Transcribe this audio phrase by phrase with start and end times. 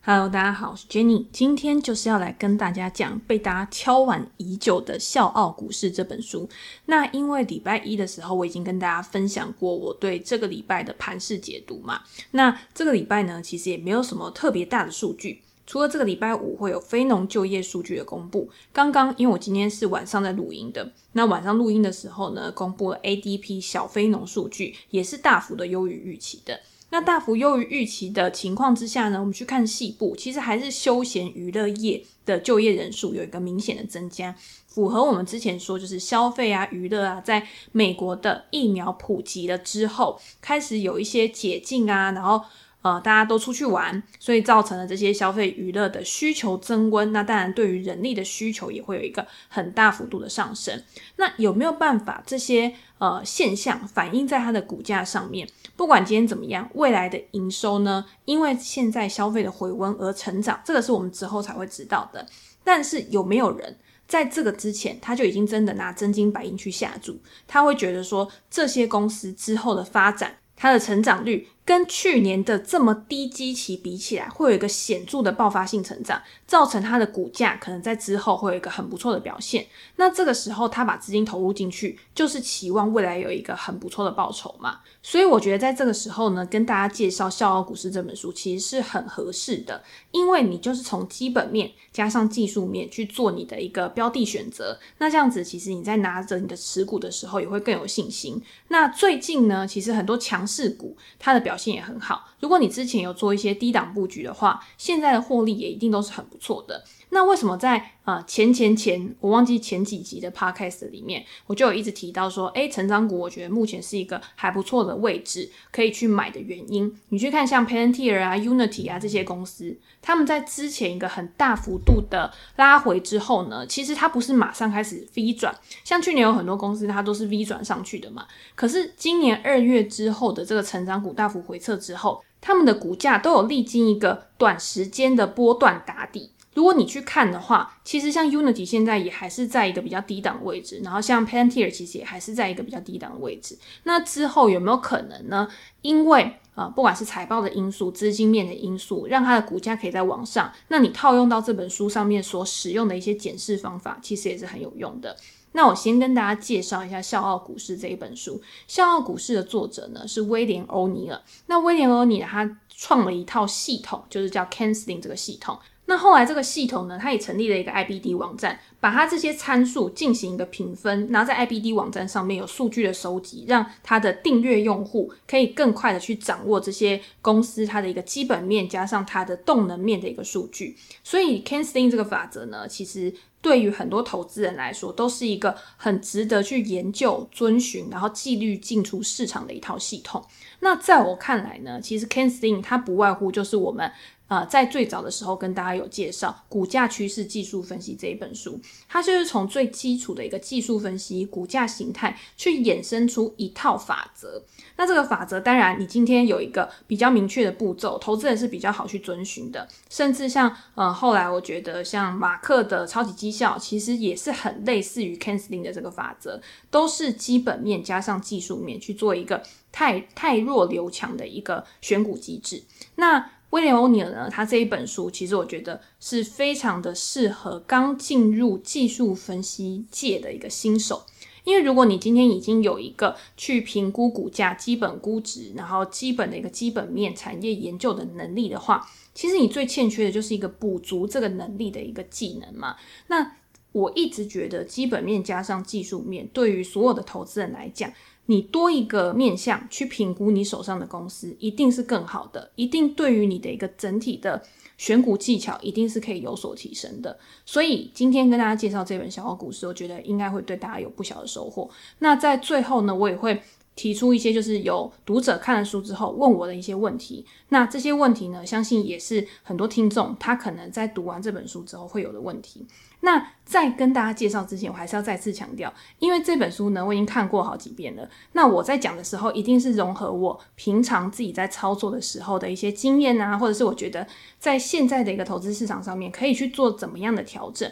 [0.00, 6.48] Hello，大家好，我是 Jenny，今天就是要来跟大家讲被大家敲碗已久的《笑傲股市》这本书。
[6.86, 12.00] 那因为礼拜一的时候，我已经跟大家分享过我对这个礼拜的盘势解读嘛。
[12.30, 18.48] 那这个礼拜呢，其实也没有什么特别大的数据，除了这个礼拜五会有非农就业数据的公布。
[18.72, 26.58] 刚刚因为我今天是晚上在录音的，那晚上录音的时候呢，公布了 ADP 小非农数据，也是大幅的优于预期的。
[26.90, 34.34] 那大幅优于预期的情况之下呢，我们去看细部，其实还是休闲娱乐业的就业人数有一个明显的增加，
[34.66, 42.42] 符合我们之前说，就是消费啊、娱乐啊，在美国的疫苗普及了之后，开始有一些解禁啊，然后。
[42.82, 47.12] 呃，大家都出去玩，所以造成了这些消费娱乐的需求增温。
[47.12, 50.82] 那当然，对于人力的需求也会有一个很大幅度的上升。
[51.16, 55.48] 那有没有办法这些呃现象反映在它的股价上面？
[55.76, 58.04] 不管今天怎么样，未来的营收呢？
[58.24, 62.26] 因为现在消费的回温而成长，这个是我们之后才会知道的。
[62.62, 63.76] 但是有没有人
[64.06, 67.18] 在这个之前，他就已经真的拿真金白银去下注？
[67.46, 79.66] 他会觉得说，这些公司之后的发展，它的成长率，跟去年的这么低基期比起来，会有一个显著的爆发性成长，造成它的股价可能在之后会有一个很不错的表现。
[79.96, 84.78] 那这个时候他把资金投入进去，就是期望未来有一个很不错的报酬嘛。
[85.02, 94.78] 所以我觉得在这个时候呢，跟大家介绍《笑傲股市》这本书其实是很合适的，因为你就是从基本面加上技术面去做你的一个标的选择。
[94.96, 98.42] 那这样子其实你在拿着你的持股的时候也会更有信心。
[98.68, 102.28] 那最近呢，其实很多强势股它的表性也很好。
[102.40, 106.84] 如果你之前有做一些低档布局的话，现在的获利也一定都是很不错的。
[107.10, 116.94] 那为什么在呃前前前我忘记前几集的 podcast 里面，我就有一直提到说，诶，成长股我觉得目前是一个还不错的位置，可以去买的原因。
[117.08, 128.26] 你去看像 Palantir 啊、Unity 啊这些公司，他们在之前一个很大幅度的拉回之后呢，其实它不是马上开始 V 转，像去年有很多公司它都是 V 转上去的嘛。
[128.54, 136.30] 可是今年二月之后的这个成长股大幅回撤之后，他们的股价都有历经一个短时间的波段打底。
[136.58, 143.56] 如果你去看的话，其实像 Unity 现在也还是在一个比较低档位置，然后像 Palantir 其实也还是在一个比较低档的位置。
[143.84, 145.46] 那之后有没有可能呢？
[145.82, 150.52] 因为啊、不管是财报的因素、资金面的因素，让它的股价可以在往上。
[150.66, 155.16] 那你套用到这本书上面所使用的一些检视方法，其实也是很有用的。
[155.52, 158.34] 那我先跟大家介绍一下《笑傲股市》这一本书。
[158.66, 161.22] 《笑傲股市》的作者呢是威廉·欧尼尔。
[161.46, 165.56] 那威廉·欧尼尔他创了一套系统，就是叫 Canceling 这个系统。
[165.88, 180.76] 那后来这个系统呢，它也成立了一个 IBD 网站，把它这些参数进行一个评分，然后在 IBD 网站上面有数据的收集，让它的订阅用户可以更快的去掌握这些公司它的一个基本面加上它的动能面的一个数据。
[181.02, 183.12] 所以 Canceling 这个法则呢，其实
[183.42, 190.24] 对于很多投资人来说，都是一个很值得去研究、遵循，然后纪律进出市场的一套系统。
[190.60, 193.90] 那在我看来呢，其实 Canceling 它不外乎就是我们。
[194.28, 204.42] 呃，在最早的时候跟大家有介绍《股价趋势技术分析》这一本书，它就是从最基础的一个技术分析、股价形态去衍生出一套法则。
[204.76, 209.68] 那这个法则，当然你今天有一个比较明确的步骤，投资人是比较好去遵循的。
[209.90, 216.40] 甚至像呃，后来我觉得像马克的超级绩效，其实也是很类似于 Canceling 的这个法则，
[216.70, 222.62] 都是基本面加上技术面去做一个太太弱留强的一个选股机制。
[222.94, 231.06] 那威廉·欧尼尔呢，他这一本书其实我觉得是非常的适合刚进入技术分析界的一个新手，
[231.44, 242.76] 因为如果你今天已经有一个去评估股价、基本估值，然后基本的一个基本面产业研究的能力的话，其实你最欠缺的就是一个补足这个能力的一个技能嘛。
[243.06, 243.34] 那
[243.72, 247.90] 我一直觉得基本面加上技术面，对于所有的投资人来讲，
[248.30, 254.42] 你多一个面向去评估你手上的公司，一定是更好的，一定对于你的一个整体的
[254.76, 257.18] 选股技巧，一定是可以有所提升的。
[257.46, 261.70] 所以今天跟大家介绍这本《笑傲股市》，我觉得应该会对大家有不小的收获。
[262.00, 263.42] 那在最后呢，我也会
[263.78, 267.24] 提出一些就是有读者看了书之后问我的一些问题。
[267.50, 272.66] 那这些问题呢，相信也是很多听众他可能在读完这本书之后会有的问题。
[273.02, 278.10] 那在跟大家介绍之前，我还是要再次强调，因为这本书呢，我已经看过好几遍了。
[278.32, 284.04] 那我在讲的时候，一定是融合我平常自己在操作的时候的一些经验啊，或者是我觉得
[284.40, 287.70] 在现在的一个投资市场上面可以去做怎么样的调整。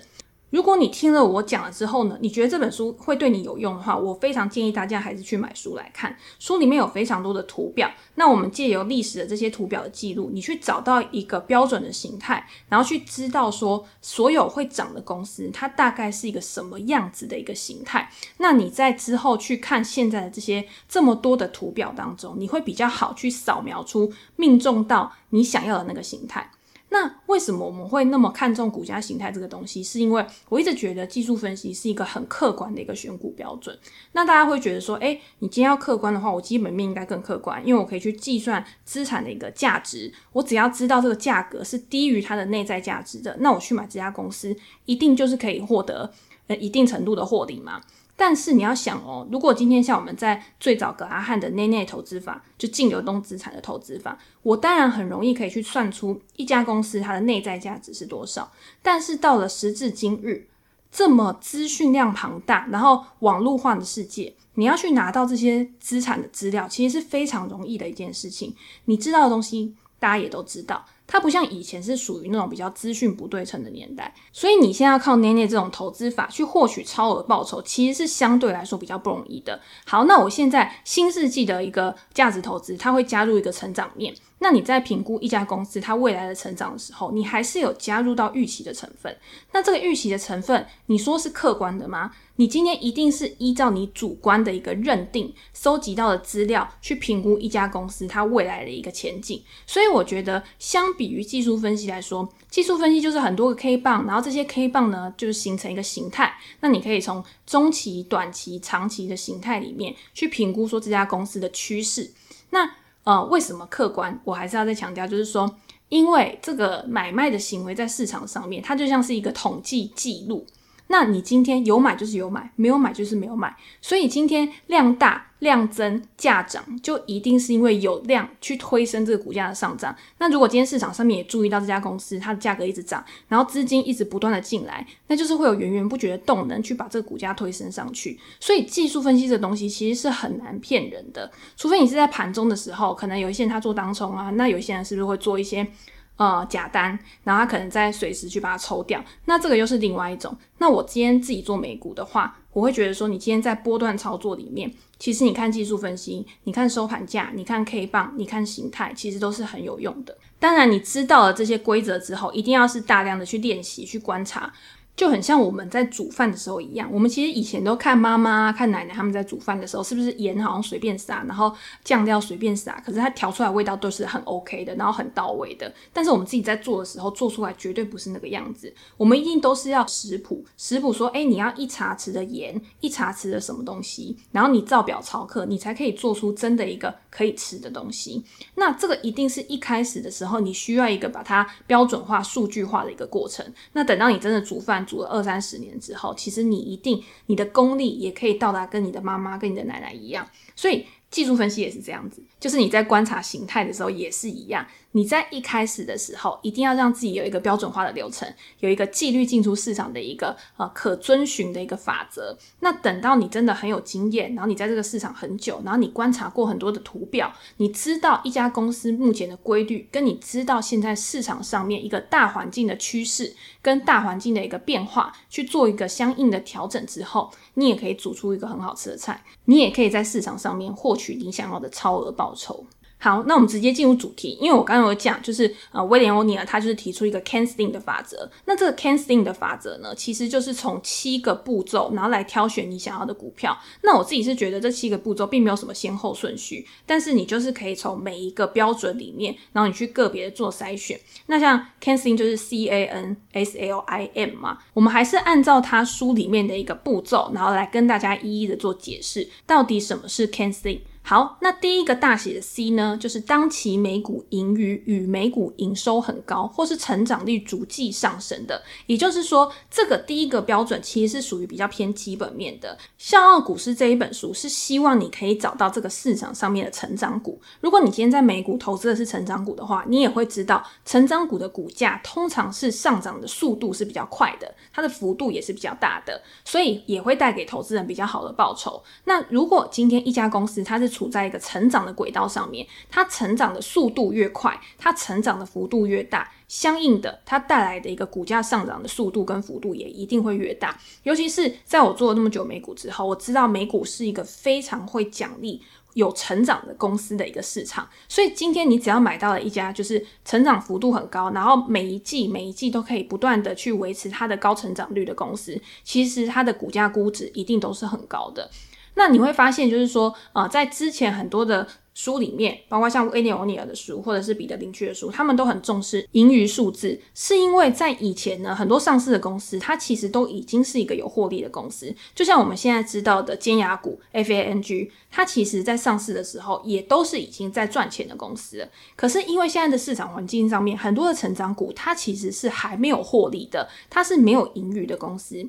[0.50, 6.16] 如果你听了我讲了之后呢，你觉得这本书会对你有用的话，我非常建议大家还是去买书来看。
[6.38, 18.08] 书里面有非常多的图表，那我们借由历史的这些图表的记录，你去找到一个标准的形态，然后去知道说所有会涨的公司它大概是一个什么样子的一个形态。
[18.38, 26.52] 那你在之后去看现在的这些这么多的图表当中，你会比较好去扫描出命中到你想要的那个形态。
[26.88, 29.82] 那为什么我们会那么看重股价形态这个东西？
[29.82, 33.76] 是因为我一直觉得技术分析是一个很客观的一个选股标准。
[34.12, 40.12] 那大家会觉得说，诶，你今天要客观的话，我基本面应该更客观，因为我可以去计算资产的一个价值。
[40.32, 46.12] 我只要知道这个价格是低于它的内在价值的，那我去买这家公司，一定就是可以获得
[46.46, 47.80] 呃一定程度的获利嘛。
[48.18, 58.50] 但是你要想哦，如果今天像我们在最早格拉汉的内内投资法，就净流动资产的投资法，我当然很容易可以去算出一家公司它的内在价值是多少。
[58.82, 60.46] 但是到了时至今日，
[60.90, 68.54] 这么资讯量庞大，然后网络化的世界，你要去拿到这些资产的资料，其实是非常容易的一件事情。
[68.86, 70.86] 你知道的东西，大家也都知道。
[71.06, 79.60] 它不像以前是属于那种比较资讯不对称的年代，所以你现在要靠捏捏这种投资法去获取超额报酬，其实是相对来说比较不容易的。
[79.84, 84.14] 好，那我现在新世纪的一个价值投资，它会加入一个成长面。
[84.38, 89.16] 那你在评估一家公司它未来的成长的时候，你还是有加入到预期的成分。
[89.52, 92.12] 那这个预期的成分，你说是客观的吗？
[92.38, 99.42] 你今天一定是依照你主观的一个认定，收集到的资料去评估一家公司它未来的一个前景。
[99.66, 106.36] 所以我觉得，相比于技术分析来说，技术分析就是很多个 K 棒，然后这些 K 棒呢，就是形成一个形态。
[106.60, 112.10] 那你可以从中期、短期、长期的形态里面去评估说这家公司的趋势。
[112.50, 112.70] 那
[113.04, 114.20] 呃，为什么客观？
[114.24, 115.48] 我还是要再强调，就是说，
[115.88, 120.44] 因为这个买卖的行为在市场上面，它就像是一个统计记录。
[120.88, 123.54] 那你今天有买就是有买，没有买就是没有买。
[123.80, 129.94] 所以今天量大、量增、价涨，就一定是因为有量去推升这个股价的上涨。
[130.18, 138.18] 那如果今天市场上面也注意到这家公司它的价格一直涨，然后资金一直不断的进来，那就是会有源源不绝的动能去把这个股价推升上去。
[138.38, 145.66] 所以技术分析这东西其实是很难骗人的，除非你是在盘中的时候，可能有一些人他做当冲啊，那有些人是不是会做一些？
[146.16, 150.34] 呃，假单，然后他可能再随时去把它抽掉，那这个又是另外一种。
[150.58, 160.16] 那我今天自己做美股的话，我会觉得说，你今天在波段操作里面，其实你看技术分析，你看收盘价，你看 K 棒，你看形态，其实都是很有用的。
[160.38, 164.50] 当然，你知道了这些规则之后，一定要是大量的去练习、去观察。
[164.96, 171.54] 就很像我们在煮饭的时候一样，我们其实以前都看妈妈、看奶奶他们在煮饭的时候，是不是盐好像随便撒，然后
[171.84, 175.70] 酱料随便撒，可是它调出来味道都是很 OK 的，然后很到位的。
[175.92, 178.72] 但是我们自己在做的时候，做出来绝对不是那个样子。
[178.96, 188.24] 我们一定都是要食谱，食谱说，诶，你要一茶匙的盐，一茶匙的什么东西，然后你照表操课，你才可以做出真的一个可以吃的东西。
[188.54, 193.44] 那这个一定是一开始的时候，你需要一个把它标准化、数据化的一个过程。
[193.74, 200.86] 那等到你真的煮饭，煮了二三十年之后，其实你一定你的功力也可以到达跟你的妈妈、跟你的奶奶一样，所以。
[201.08, 204.66] 技术分析也是这样子，就是你在观察形态的时候也是一样。
[204.96, 208.26] 你在一开始的时候，一定要让自己有一个标准化的流程，
[208.60, 212.34] 有一个纪律进出市场的一个呃可遵循的一个法则。
[212.60, 232.64] 那等到你真的很有经验，然后你在这个市场很久，然后你观察过很多的图表，你知道一家公司目前的规律，跟你知道现在市场上面一个大环境的趋势跟大环境的一个变化，去做一个相应的调整之后，你也可以煮出一个很好吃的菜，你也可以在市场上面获取你想要的超额报酬。
[232.98, 238.28] 好，那我们直接进入主题，因为我刚刚有讲，就是呃，威廉欧尼尔他就是提出一个 can sting 的法则。
[238.46, 243.56] 那这个 can sting 的法则呢，其实就是从七个步骤，然后来挑选你想要的股票。
[243.82, 250.98] 那我自己是觉得这七个步骤并没有什么先后顺序，但是你就是可以从每一个标准里面，然后你去个别的做筛选。
[251.26, 260.80] 那像 can sting 就是 C A N S L I M 嘛，我们还是按照他书里面的一个步骤，然后来跟大家一一的做解释，到底什么是 can sting。
[261.08, 268.60] 好，那第一个大写的 C 呢，就是当期每股盈余与每股营收很高，或是成长率逐季上升的。
[268.86, 272.76] 也就是说，这个第一个标准其实是属于比较偏基本面的。
[272.98, 277.40] 《笑傲股市》这一本书是希望你可以找到这个市场上面的成长股。
[277.60, 288.82] 如果你今天在美股投资的是成长股的话，你也会知道，成长股的股价通常是上涨的速度是比较快的，它的幅度也是比较大的，所以也会带给投资人比较好的报酬。
[289.04, 300.76] 那如果今天一家公司它是处在一个成长的轨道上面，它成长的速度越快，它成长的幅度越大，相应的它带来的一个股价上涨的速度跟幅度也一定会越大。
[301.02, 305.60] 尤其是在我做了那么久美股之后，我知道美股是一个非常会奖励。
[305.96, 318.50] 有成长的公司的一个市场，所以今天你只要买到了一家就是成长幅度很高，然后每一季每一季都可以不断的去维持它的高成长率的公司，其实它的股价估值一定都是很高的。
[318.96, 321.66] 那你会发现，就是说，呃，在之前很多的。
[321.96, 331.90] 书里面，包括像威廉·欧尼尔的书，或者是彼得·林区的书，他们都很重视盈余数字，是因为在以前呢，很多上市的公司，它其实都已经是一个有获利的公司。
[332.14, 338.68] 就像我们现在知道的尖牙股 FANG，它其实在上市的时候，也都是已经在赚钱的公司。
[338.94, 345.42] 可是因为现在的市场环境上面，很多的成长股，它其实是还没有获利的，它是没有盈余的公司。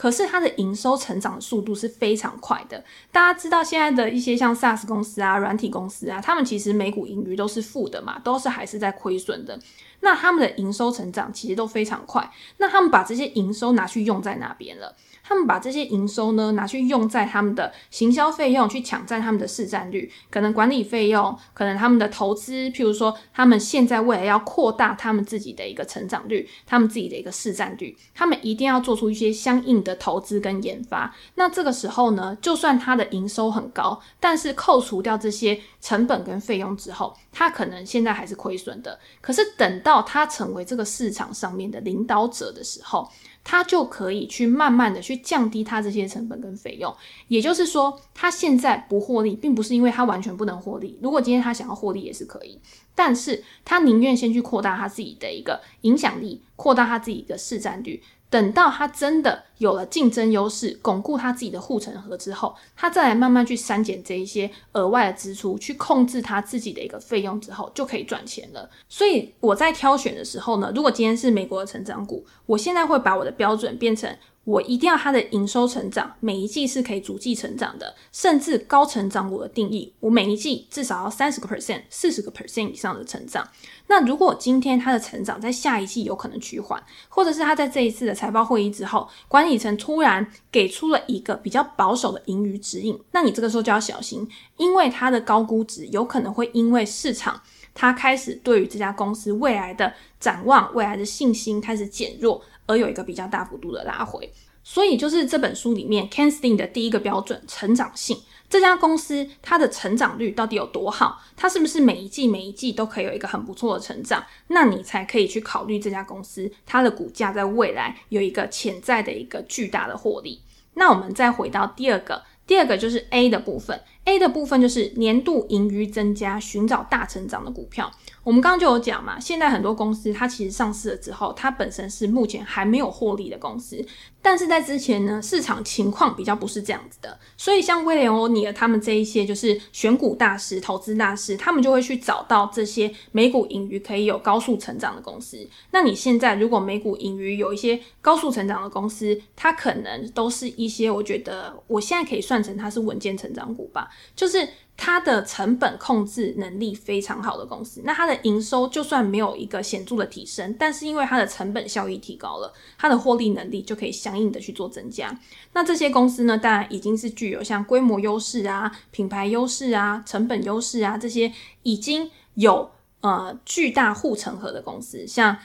[0.00, 2.82] 可是它的营收成长的速度是非常快的。
[3.12, 9.58] 大家知道现在的一些像 SaaS 公司啊、软体公司啊，他们其实每股盈余都是负的嘛，都是还是在亏损的。
[10.00, 12.30] 那他们的营收成长其实都非常快。
[12.56, 14.96] 那他们把这些营收拿去用在哪边了？
[15.30, 31.14] 他们把这些营收呢，拿去用在他们的行销费用，去抢占他们的市占率，可能管理费用，可能他们的投资，譬如说他们现在未来要扩大他们自己的一个成长率，他们自己的一个市占率，他们一定要做出一些相应的投资跟研发。
[31.36, 38.98] 那这个时候呢，就算他的营收很高，但是扣除掉这些成本跟费用之后，他可能现在还是亏损的。
[39.20, 43.08] 可是等到他成为这个市场上面的领导者的时候，
[43.42, 46.94] 他就可以去慢慢的去降低他这些成本跟费用，
[47.28, 50.98] 也就是说，他现在不获利，并不是因为他完全不能获利。
[51.02, 52.60] 如果今天他想要获利也是可以，
[52.94, 58.02] 但是他宁愿先去扩大他自己的一个影响力，扩大他自己的市占率。
[58.30, 68.70] 等到他真的有了竞争优势，巩固他自己的护城河之后，他再来慢慢去删减这一些额外的支出，去控制他自己的一个费用之后，就可以赚钱了。
[68.88, 74.16] 所以我在挑选的时候呢，如果今天是美国的成长股，我现在会把我的标准变成。
[74.44, 83.46] 我一定要它的营收成长，每一季是可以逐季成长的，甚至高成长我的定义，我每一季至少要三十个 percent、四十个 percent 以上的成长。
[83.86, 97.40] 那如果今天它的成长在下一季有可能趋缓，或者是它在这一次的财报会议之后，管理层突然给出了一个比较保守的盈余指引，那你这个时候就要小心，因为它的高估值有可能会因为市场
[97.74, 102.42] 它开始对于这家公司未来的展望、未来的信心开始减弱。
[102.70, 108.16] 而有一个比较大幅度的拉回，所以就是这本书里面 Ken Stein 的第一个标准——成长性。
[108.48, 111.20] 这家公司它的成长率到底有多好？
[111.36, 114.24] 它是不是每一季每一季都可以有一个很不错的成长？
[114.48, 120.40] 那你才可以去考虑这家公司它的股价在未来有一个潜在的一个巨大的获利。
[120.74, 123.80] 那我们再回到第二个，第二个就是 A 的部分。
[124.04, 127.90] A 的部分就是年度盈余增加，寻找大成长的股票。
[128.22, 133.82] 我们刚刚就有讲嘛，现在很多公司它其实上市了之后，它本身是目前还没有获利的公司，
[134.20, 145.48] 但是在之前呢，市场情况比较不是这样子的，所以像威廉欧尼尔他们这一些就是选股大师、投资大师，他们就会去找到这些每股盈余可以有高速成长的公司。
[145.70, 154.46] 那你现在如果每股盈余有一些高速成长的公司，它可能都是一些我觉得我现在可以算成它是稳健成长股吧，就是。
[154.82, 165.14] 它的成本控制能力非常好的公司，那它的营收就算没有一个显著的提升，但是因为它的成本效益提高了，它的获利能力就可以相应的去做增加。
[165.52, 171.30] 那这些公司呢，当然已经是具有像规模优势啊、品牌优势啊、成本优势啊这些
[171.62, 172.70] 已经有
[173.02, 175.36] 呃巨大护城河的公司，像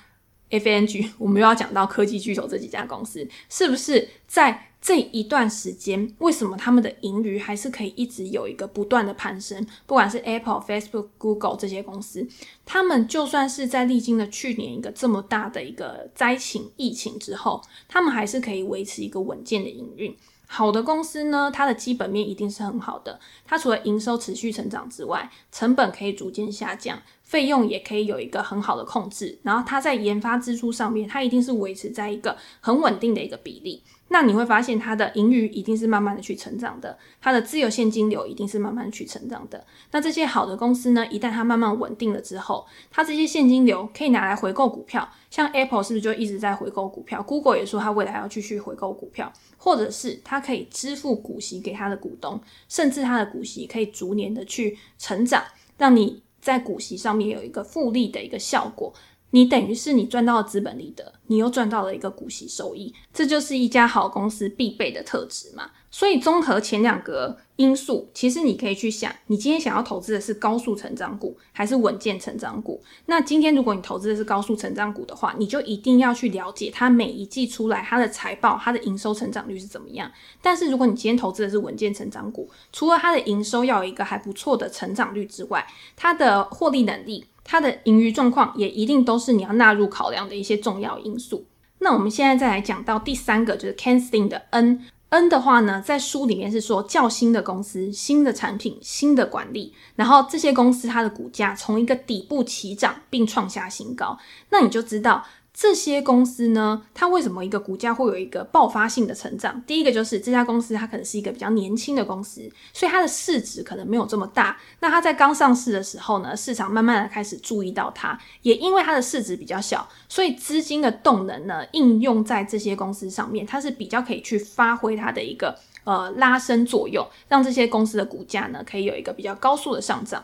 [0.49, 4.69] F N G，我们又要讲到科技巨头这几家公司，是不是在？
[4.85, 9.65] 这一段时间，为什么他们的盈余还是可以一直有一个不断的攀升？
[9.87, 12.27] 不管是 Apple、Facebook、Google 这些公司，
[12.67, 20.15] 他们就算是在历经了去年一个这么大的一个灾情、疫情之后，他们还是可以维持一个稳健的营运。
[20.45, 23.19] 好的公司呢，它的基本面一定是很好的。
[23.43, 29.39] 它除了营收持续成长之外，成本可以逐渐下降，费用也可以有一个很好的控制。
[29.41, 33.81] 然后它在研发支出上面，它一定是维持在一个很稳定的一个比例。
[34.09, 39.65] 那你会发现，它的盈余一定是慢慢的去成长的，它的自由现金流一定是慢慢去成长的。
[39.91, 55.43] 那这些好的公司呢，一旦它慢慢稳定了之后，它这些现金流可以拿来回购股票，像 Apple 是不是就一直在回购股票？Google 也说它未来要继续回购股票，或者是它可以支付股息给它的股东，甚至它的股息可以逐年的去成长，
[55.77, 58.93] 让你在股息上面有一个复利的一个效果。
[59.35, 65.71] 你等于是你赚到了资本利得，你又赚到了一个股息收益，这就是一家好公司必备的特质嘛。
[65.91, 72.81] 所以综合前两个因素，其实你可以去想，你今天想要投资的是高速成长股还是稳健成长股？
[73.07, 80.09] 那今天如果你投资的是高速成长股的话，你就一定要去了解它每一季出来它的财报、它的营收成长率是怎么样。
[80.41, 91.45] 但是如果你今天投资的是稳健成长股，除了它的营收要有一个还不错的成长率之外，它的获利能力、它的盈余状况也一定都是你要纳入考量的一些重要因素。
[91.79, 94.81] 那我们现在再来讲到第三个，就是 Ken Stein 的 N。
[95.09, 104.17] N 的话呢，在书里面是说较新的公司、新的产品、新的管理，然后这些公司它的股价从一个底部起涨并创下新高，
[104.49, 105.23] 那你就知道。
[105.57, 109.59] 这些公司呢，它为什么一个股价会有一个爆发性的成长？
[109.65, 112.41] 第一个就是这家公司它可能是一个比较年轻的公司，
[112.73, 114.57] 所以它的市值可能没有这么大。
[114.81, 130.21] 那它在刚上市的时候呢，市场慢慢的开始注意到它，也因为它的市值比较小，所以资金的动能呢，应用在这些公司上面，它是比较可以去发挥它的一个呃拉升作用，让这些公司的股价呢可以有一个比较高速的上涨。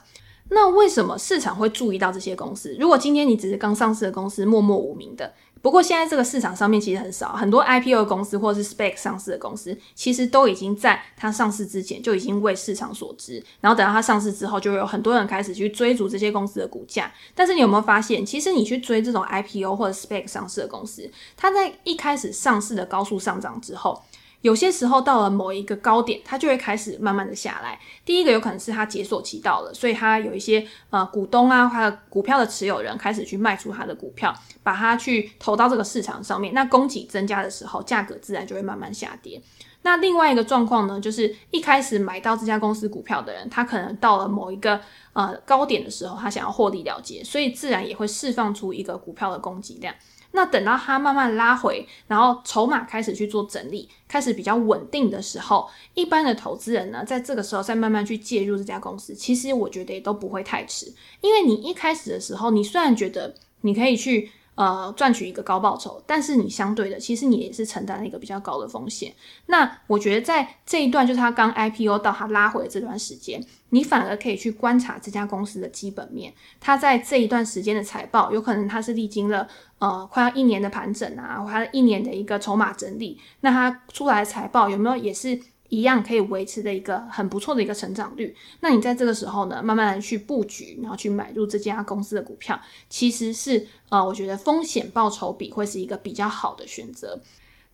[0.53, 2.75] 那为什么市场会注意到这些公司？
[2.77, 17.09] 如果今天你只是刚上市的公司，默默无名的，不过现在这个市场上面其实很少，很多 IPO 公司或者是 SPAC 上市的公司，其实都已经在它上市之前就已经为市场所知，然后等到它上市之后，就有很多人开始去追逐这些公司的股价。
[17.33, 24.03] 但是你有没有发现，其实你去追这种 IPO 或者 SPAC 上市的公司，它在一开始上市的高速上涨之后，
[24.41, 27.79] 有些时候到了某一个高点，它就会开始慢慢的下来。
[28.03, 34.33] 第一个有可能是它解锁期到了，所以它有一些呃股东啊，它的股票的持有人开始去卖出它的股票，
[34.63, 36.53] 把它去投到这个市场上面。
[36.53, 39.41] 那供给增加的时候，价格自然就会慢慢下跌。
[39.83, 44.79] 那另外一个状况呢，就是一开始买到这家公司股票的人，他可能到了某一个
[45.13, 49.93] 呃高点的时候，他想要获利了结，所以自然也会释放出一个股票的供给量。
[50.31, 64.31] 那等到它慢慢拉回，然后筹码开始去做整理，开始比较稳定的时候，一般的投资人呢，在这个时候再慢慢去介入这家公司，其实我觉得也都不会太迟，因为你一开始的时候，你虽然觉得你可以去。
[64.61, 69.11] 呃，赚取一个高报酬，但是你相对的，其实你也是承担了一个比较高的风险。
[69.47, 76.31] 那我觉得在这一段，就是他刚 IPO 到他拉回这段时间，你反而可以去观察这家公司的基本面。
[76.59, 79.47] 它在这一段时间的财报，有可能它是历经了
[79.79, 83.19] 呃快要一年的盘整啊，或它一年的一个筹码整理。
[83.39, 85.39] 那它出来的财报有没有也是？
[85.71, 97.21] 一样可以维持的一个很不错的一个成长率，那你在这个时候呢，慢慢的去布局，然后去买入这家公司的股票，其实是呃，我觉得风险报酬比会是一个比较好的选择。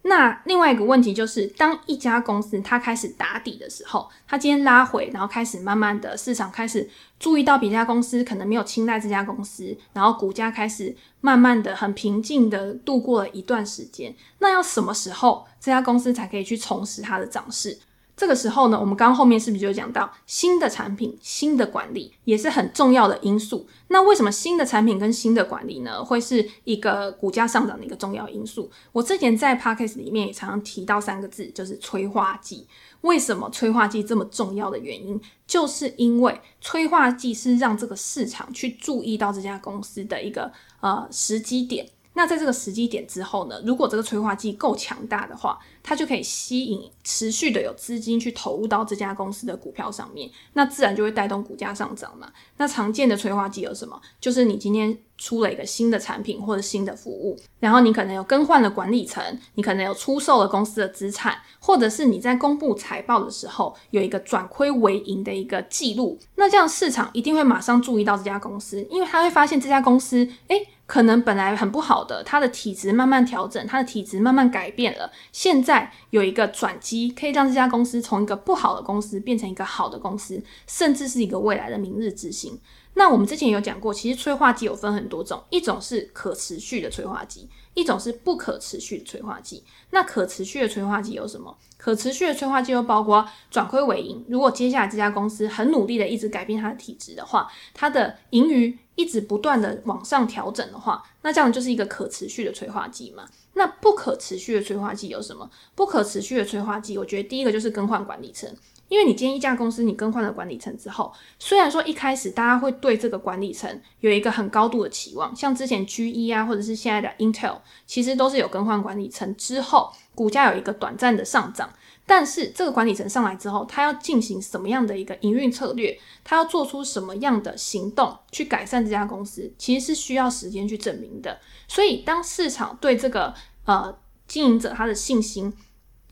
[0.04, 6.88] 那另外一个问题就是，当一家公司它开始打底的时候，它今天拉回，然后开始慢慢的市场开始
[7.20, 17.78] 注意到别家公司可能没有青睐这家公司，然后股价开始慢慢的很平静的度过了一段时间，那要什么时候这家公司才可以去重拾它的涨势？
[18.18, 23.68] 这个时候呢，我们刚刚后面是不是就讲到新的产品、新的管理也是很重要的因素？
[23.90, 28.72] 那为什么新的产品跟新的管理呢，会是一个股价上涨的一个重要因素？
[28.92, 32.66] 我之前在 Podcast 里面也常常提到三个字，就是催化剂。
[33.02, 41.88] 为什么催化剂这么重要的原因，就是因为催化剂是让这个市场去注意到这家公司的一个呃时机点。
[42.18, 52.28] 那在这个时机点之后呢，如果这个催化剂够强大的话，它就可以吸引持续的有资金去投入到这家公司的股票上面，那自然就会带动股价上涨嘛。
[52.58, 54.02] 那常见的催化剂有什么？
[54.20, 70.68] 就是你今天出了一个新的产品或者新的服务，然后你可能有更换了管理层，你可能有出售了公司的资产，或者是你在公布财报的时候有一个转亏为盈的一个记录，那这样市场一定会马上注意到这家公司，因为他会发现这家公司，诶。
[70.88, 75.12] 可能本来很不好的，它的体质慢慢调整，它的体质慢慢改变了。
[75.32, 82.58] 现在有一个转机，可以让这家公司从一个不好的公司变成一个好的公司，甚至是一个未来的明日之星。
[82.94, 87.48] 那我们之前有讲过，其实催化剂有分很多种，一种是可持续的催化剂，
[87.78, 89.64] 一种是不可持续的催化剂。
[89.92, 91.56] 那可持续的催化剂有什么？
[91.78, 94.26] 可持续的催化剂又包括转亏为盈。
[94.28, 98.78] 如果接下来这家公司很努力的一直改变它的体质的话，它的盈余。
[98.98, 103.30] 一直不断的往上调整的话，那这样就是一个可持续的催化剂嘛。
[103.54, 105.48] 那不可持续的催化剂有什么？
[105.76, 108.52] 不可持续的催化剂，我觉得第一个就是更换管理层，
[108.90, 121.70] 因为你今天一家公司你更换了管理层之后，虽然说一开始大家会对这个管理层有一个很高度的期望，像之前 GE 啊，或者是现在的 Intel，其实都是有更换管理层之后，股价有一个短暂的上涨。
[122.10, 131.38] 但是这个管理层上来之后，他要进行什么样的一个营运策略，他要做出什么样的行动去改善这家公司，其实是需要时间去证明的。
[131.68, 133.34] 所以当市场对这个
[133.66, 133.94] 呃
[134.26, 135.54] 经营者他的信心，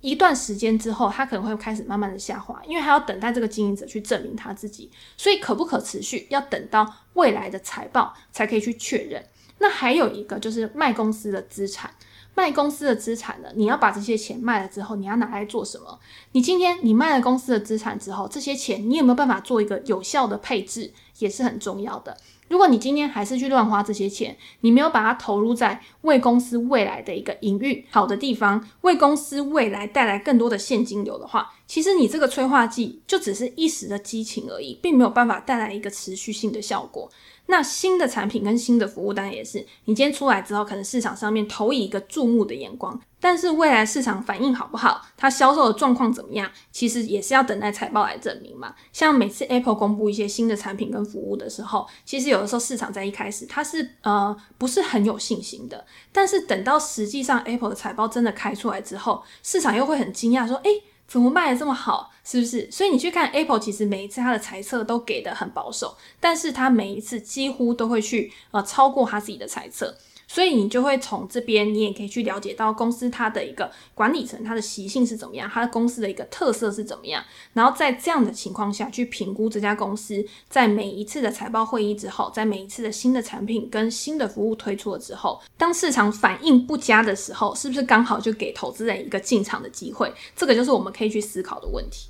[0.05, 9.25] 一段时间之后，他可能会开始慢慢的下滑，因为他要等待这个经营者去证明他自己，所以可不可持续，要等到未来的财报才可以去确认。
[9.57, 11.89] 那还有一个就是卖公司的资产，
[12.35, 15.99] 卖公司的资产呢，你要把这些钱卖了之后，你要拿来做什么？
[16.33, 22.15] 你今天你卖了公司的资产之后，这些钱你有没有办法做一个有效的配置，也是很重要的。
[22.47, 37.09] 如果你今天还是去乱花这些钱，你没有把它投入在为公司未来的一个营运好的地方，为公司未来带来更多的现金流的话，其实你这个催化剂就只是一时的激情而已，并没有办法带来一个持续性的效果。
[37.47, 48.73] 那新的产品跟新的服务当然也是，你今天出来之后，可能市场上面投以一个注目的眼光，但是未来市场反应好不好，它销售的状况怎么样，其实也是要等待财报来证明嘛。
[48.91, 60.81] 像每次 Apple 公布一些新的产品跟服务的时候，其实有的时候市场在一开始它是呃不是很有信心的，但是等到实际上 Apple 的财报真的开出来之后，市场又会很惊讶说，诶。
[61.07, 62.11] 怎么卖的这么好？
[62.25, 62.69] 是不是？
[62.71, 69.95] 所以你去看 Apple，其实每一次它的财测都给的很保守，但是它每一次几乎都会去呃超过它自己的财测。
[70.27, 77.23] 所以你就会从这边，你也可以去了解到公司它的一个管理层，它的习性是怎么样，它的公司的一个特色是怎么样。
[77.53, 90.11] 然后在这样的情况下去评估这家公司，在每一次的财报会议之后，在每一次的新的产品跟新的服务推出了之后，当市场反应不佳的时候，是不是刚好就给投资人一个进场的机会？
[90.35, 92.09] 这个就是我们可以去思考的问题。